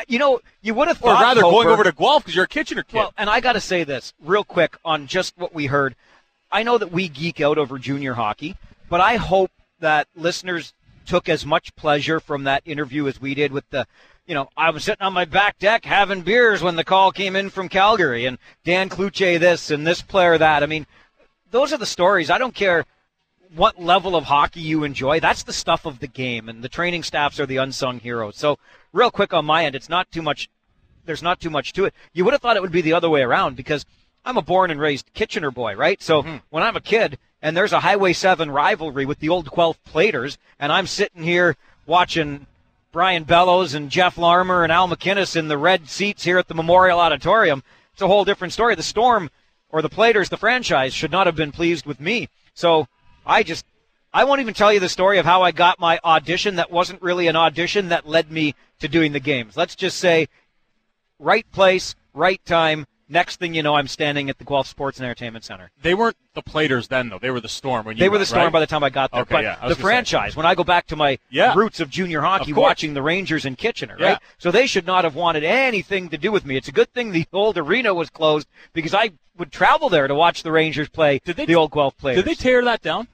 [0.08, 1.20] You know, you would have thought.
[1.20, 2.98] or rather, going over to Guelph because you're a Kitchener kid.
[2.98, 5.96] Well, and I got to say this real quick on just what we heard.
[6.52, 8.56] I know that we geek out over junior hockey,
[8.90, 10.74] but I hope that listeners
[11.08, 13.88] took as much pleasure from that interview as we did with the,
[14.26, 17.36] you know, I was sitting on my back deck having beers when the call came
[17.36, 20.62] in from Calgary and Dan Cluche this and this player that.
[20.62, 20.86] I mean,
[21.50, 22.30] those are the stories.
[22.30, 22.86] I don't care
[23.56, 25.20] what level of hockey you enjoy.
[25.20, 28.36] That's the stuff of the game, and the training staffs are the unsung heroes.
[28.36, 28.60] So,
[28.92, 30.50] real quick on my end, it's not too much.
[31.06, 31.94] There's not too much to it.
[32.14, 33.86] You would have thought it would be the other way around because
[34.26, 36.02] I'm a born and raised Kitchener boy, right?
[36.02, 36.38] So mm-hmm.
[36.50, 40.38] when I'm a kid and there's a Highway 7 rivalry with the old Guelph Platers,
[40.60, 42.48] and I'm sitting here watching
[42.92, 46.56] Brian Bellows and Jeff Larmer and Al MacInnis in the red seats here at the
[46.56, 48.76] Memorial Auditorium, it's a whole different story.
[48.76, 49.30] The Storm
[49.70, 52.30] or the Platers, the franchise, should not have been pleased with me.
[52.54, 52.88] So
[53.26, 53.66] I just,
[54.14, 57.02] I won't even tell you the story of how I got my audition that wasn't
[57.02, 59.58] really an audition that led me to doing the games.
[59.58, 60.28] Let's just say
[61.20, 62.86] right place, right time.
[63.10, 65.72] Next thing you know, I'm standing at the Guelph Sports and Entertainment Center.
[65.82, 67.20] They weren't the Platers then, though.
[67.20, 67.86] They were the Storm.
[67.86, 68.52] When you They were the Storm right?
[68.52, 69.22] by the time I got there.
[69.22, 69.82] Okay, but yeah, the gonna say.
[69.82, 71.54] franchise, when I go back to my Yeah.
[71.56, 74.06] roots of junior hockey, Of watching the Rangers in Kitchener, Yeah.
[74.14, 74.18] right?
[74.40, 76.58] So they should not have wanted anything to do with me.
[76.58, 80.16] It's a good thing the old arena was closed because I would travel there to
[80.16, 82.24] watch the Rangers play Did they- the old Guelph Platers.
[82.24, 83.08] Did they tear that down?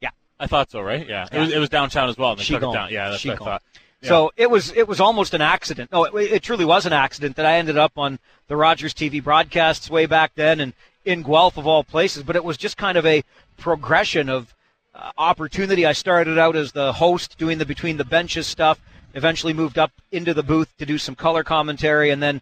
[0.00, 0.10] Yeah.
[0.40, 1.06] I thought so, right?
[1.06, 1.26] Yeah.
[1.30, 2.30] It, was, it was downtown as well.
[2.30, 2.70] And they took Shegon.
[2.70, 2.90] it down.
[2.92, 3.62] Yeah, that's what I thought.
[4.08, 5.92] So it was it was almost an accident.
[5.92, 9.22] No, it, it truly was an accident that I ended up on the Rogers TV
[9.22, 10.72] broadcasts way back then and
[11.04, 12.22] in Guelph of all places.
[12.22, 13.24] But it was just kind of a
[13.56, 14.54] progression of
[14.94, 15.86] uh, opportunity.
[15.86, 18.80] I started out as the host doing the between the benches stuff.
[19.14, 22.40] Eventually moved up into the booth to do some color commentary, and then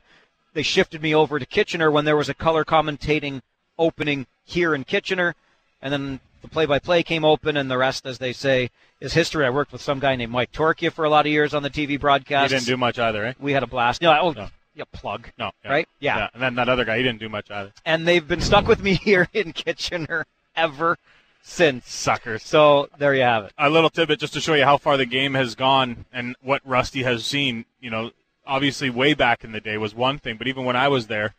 [0.54, 3.42] they shifted me over to Kitchener when there was a color commentating
[3.78, 5.34] opening here in Kitchener,
[5.80, 8.70] and then the play-by-play came open, and the rest, as they say,
[9.00, 9.46] is history.
[9.46, 11.70] I worked with some guy named Mike Torkia for a lot of years on the
[11.70, 12.50] TV broadcast.
[12.52, 13.32] He didn't do much either, eh?
[13.38, 14.02] we had a blast.
[14.02, 14.48] Yeah, oh, No.
[14.74, 15.30] yeah, plug.
[15.38, 15.50] No.
[15.64, 15.70] yeah.
[15.70, 15.88] Right?
[16.00, 16.28] Yeah.
[16.34, 17.72] And then that other guy, he didn't do much either.
[17.84, 20.26] And they've been stuck with me here in Kitchener
[20.56, 20.98] ever.
[21.42, 21.90] since.
[21.90, 22.42] Suckers.
[22.42, 23.52] So there you have it.
[23.58, 26.60] a little tidbit just to show you how far the game has gone and what
[26.64, 27.64] Rusty has seen.
[27.80, 28.10] You know,
[28.46, 31.34] obviously, way back in the day was one thing, but even when I was there,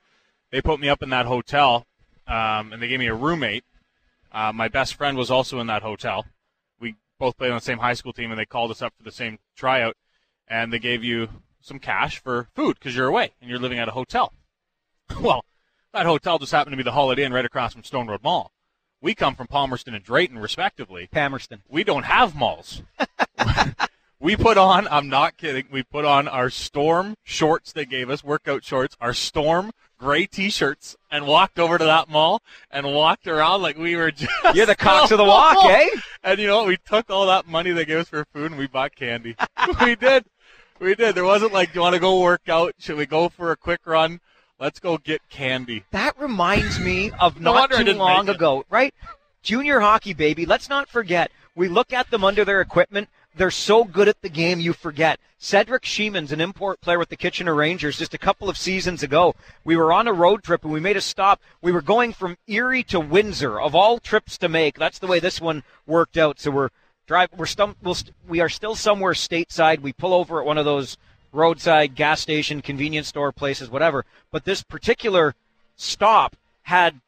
[0.51, 1.85] they put me up in that hotel
[2.27, 3.63] um, and they gave me a roommate.
[4.33, 6.25] Uh, my best friend was also in that hotel.
[6.79, 9.03] We both played on the same high school team, and they called us up for
[9.03, 9.95] the same tryout,
[10.47, 11.29] and they gave you
[11.61, 14.33] some cash for food because you're away and you're living at a hotel.
[15.21, 15.45] well,
[15.93, 18.51] that hotel just happened to be the Holiday Inn right across from Stone Road Mall.
[19.01, 21.61] We come from Palmerston and Drayton, respectively Palmerston.
[21.69, 22.81] we don't have malls.
[24.23, 28.23] we put on, I'm not kidding, we put on our Storm shorts they gave us,
[28.23, 33.27] workout shorts, our Storm gray t shirts, and walked over to that mall and walked
[33.27, 34.31] around like we were just.
[34.55, 35.89] You're the cocks of the walk, eh?
[36.23, 36.67] And you know what?
[36.67, 39.35] We took all that money they gave us for food and we bought candy.
[39.81, 40.23] we did.
[40.79, 41.15] We did.
[41.15, 42.75] There wasn't like, do you want to go work out?
[42.79, 44.21] Should we go for a quick run?
[44.57, 45.83] Let's go get candy.
[45.91, 48.93] That reminds me of No not too long ago, right?
[49.41, 50.45] Junior hockey, baby.
[50.45, 51.29] Let's not forget.
[51.55, 53.09] We look at them under their equipment.
[53.35, 55.19] They're so good at the game, you forget.
[55.39, 59.35] Cedric Sheeman's an import player with the Kitchener Rangers just a couple of seasons ago.
[59.63, 61.41] We were on a road trip and we made a stop.
[61.61, 64.77] We were going from Erie to Windsor, of all trips to make.
[64.77, 66.39] That's the way this one worked out.
[66.39, 66.69] So we're
[67.07, 67.29] drive.
[67.35, 69.81] We're stum- we'll st- we are still somewhere stateside.
[69.81, 70.97] We pull over at one of those
[71.31, 74.05] roadside gas station, convenience store places, whatever.
[74.31, 75.35] But this particular
[75.75, 77.01] stop had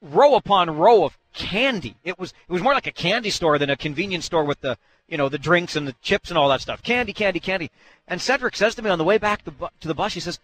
[0.00, 1.96] row upon row of candy.
[2.04, 4.76] It was it was more like a candy store than a convenience store with the
[5.08, 6.82] you know the drinks and the chips and all that stuff.
[6.82, 7.70] Candy, candy, candy.
[8.08, 10.20] And Cedric says to me on the way back to, bu- to the bus, he
[10.20, 10.38] says,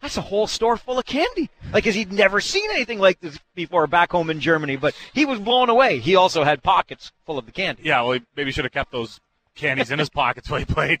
[0.00, 3.38] "That's a whole store full of candy." Like, as he'd never seen anything like this
[3.54, 4.76] before back home in Germany.
[4.76, 5.98] But he was blown away.
[5.98, 7.82] He also had pockets full of the candy.
[7.84, 9.20] Yeah, well, he maybe should have kept those
[9.54, 11.00] candies in his pockets while he played.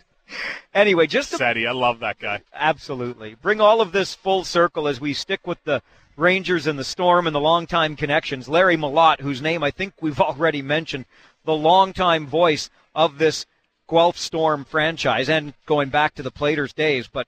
[0.74, 2.40] Anyway, just to Sadie, I love that guy.
[2.54, 3.34] Absolutely.
[3.34, 5.82] Bring all of this full circle as we stick with the
[6.16, 8.48] Rangers and the Storm and the longtime connections.
[8.48, 11.04] Larry Mellott, whose name I think we've already mentioned,
[11.44, 13.46] the longtime voice of this
[13.88, 17.08] Guelph Storm franchise and going back to the Platers days.
[17.08, 17.26] But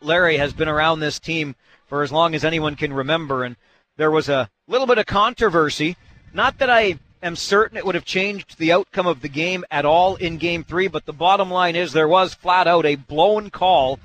[0.00, 1.56] Larry has been around this team
[1.86, 3.56] for as long as anyone can remember, and
[3.96, 5.96] there was a little bit of controversy.
[6.32, 9.84] Not that I am certain it would have changed the outcome of the game at
[9.84, 13.50] all in game three, but the bottom line is there was flat out a blown
[13.50, 13.98] call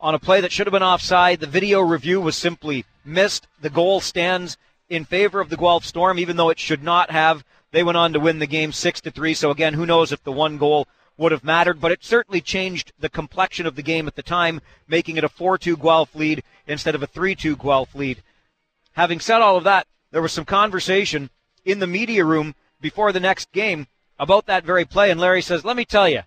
[0.00, 1.40] on a play that should have been offside.
[1.40, 3.46] The video review was simply missed.
[3.60, 4.56] The goal stands
[4.88, 7.44] in favor of the Guelph Storm, even though it should not have.
[7.70, 9.34] They went on to win the game six to three.
[9.34, 12.92] So again, who knows if the one goal would have mattered, but it certainly changed
[12.98, 16.94] the complexion of the game at the time, making it a 4-2 Guelph lead instead
[16.94, 18.22] of a 3-2 Guelph lead.
[18.92, 21.30] Having said all of that, there was some conversation
[21.64, 23.88] in the media room before the next game
[24.18, 26.22] about that very play, and Larry says, "Let me tell you,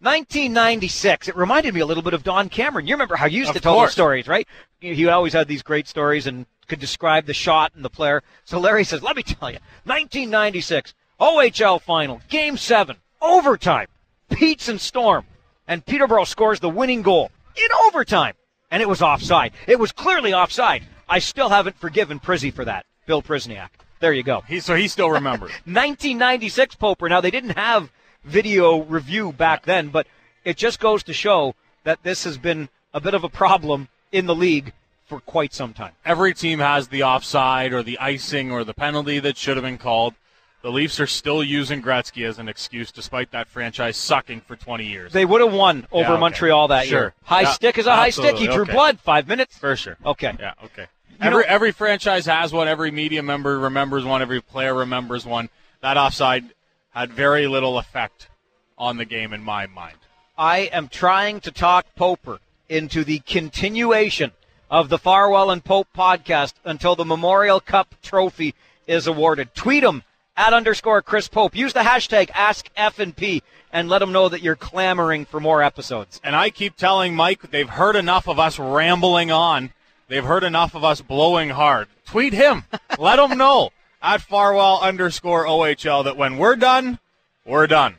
[0.00, 1.28] 1996.
[1.28, 2.86] It reminded me a little bit of Don Cameron.
[2.86, 4.48] You remember how he used Of to tell those stories, right?
[4.80, 8.22] He always had these great stories and could describe the shot and the player.
[8.44, 13.88] So Larry says, "Let me tell you, 1996 OHL final, Game Seven, overtime,
[14.30, 15.26] Pete's and Storm,
[15.68, 18.34] and Peterborough scores the winning goal in overtime,
[18.70, 19.52] and it was offside.
[19.66, 20.84] It was clearly offside.
[21.08, 23.68] I still haven't forgiven Prizzy for that, Bill Prizniak.
[23.98, 25.50] There you go." He so he still remembers.
[25.66, 27.10] 1996 Poper.
[27.10, 27.90] Now they didn't have
[28.24, 30.06] video review back then, but
[30.44, 31.54] it just goes to show
[31.84, 34.72] that this has been a bit of a problem in the league
[35.06, 35.92] for quite some time.
[36.04, 39.78] Every team has the offside or the icing or the penalty that should have been
[39.78, 40.14] called.
[40.62, 44.84] The Leafs are still using Gretzky as an excuse, despite that franchise sucking for 20
[44.86, 45.10] years.
[45.12, 46.20] They would have won over okay.
[46.20, 46.98] Montreal that Sure.
[47.00, 47.14] year.
[47.24, 48.36] High Yeah, stick is a high stick.
[48.36, 48.72] He drew Okay.
[48.72, 49.00] blood.
[49.00, 49.56] Five minutes.
[49.56, 49.96] for sure.
[50.04, 50.34] Okay.
[50.38, 50.52] Yeah.
[50.62, 50.86] Okay.
[51.08, 52.68] You every know- every franchise has one.
[52.68, 54.20] Every media member remembers one.
[54.20, 55.48] Every player remembers one.
[55.80, 56.44] That offside
[56.90, 58.28] had very little effect
[58.76, 59.96] on the game in my mind.
[60.36, 62.38] I am trying to talk Poper
[62.68, 64.32] into the continuation
[64.70, 68.54] of the Farwell and Pope podcast until the Memorial Cup trophy
[68.86, 69.54] is awarded.
[69.54, 70.02] Tweet him
[70.36, 71.54] at underscore Chris Pope.
[71.54, 76.20] Use the hashtag Ask AskFNP and let them know that you're clamoring for more episodes.
[76.24, 79.72] And I keep telling Mike they've heard enough of us rambling on.
[80.08, 81.88] They've heard enough of us blowing hard.
[82.06, 82.64] Tweet him.
[82.98, 83.70] Let him know
[84.02, 86.98] at Farwell underscore OHL that when we're done,
[87.44, 87.96] we're done.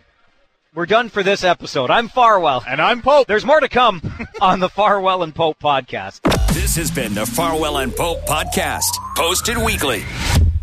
[0.73, 1.91] We're done for this episode.
[1.91, 2.63] I'm Farwell.
[2.65, 3.27] And I'm Pope.
[3.27, 4.01] There's more to come
[4.41, 6.21] on the Farwell and Pope podcast.
[6.53, 10.03] This has been the Farwell and Pope podcast, posted weekly.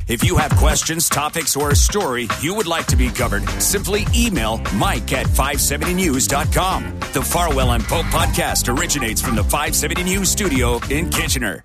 [0.09, 4.07] If you have questions, topics, or a story you would like to be covered, simply
[4.17, 6.99] email mike at 570news.com.
[7.13, 11.65] The Farwell and Pope podcast originates from the 570 News studio in Kitchener.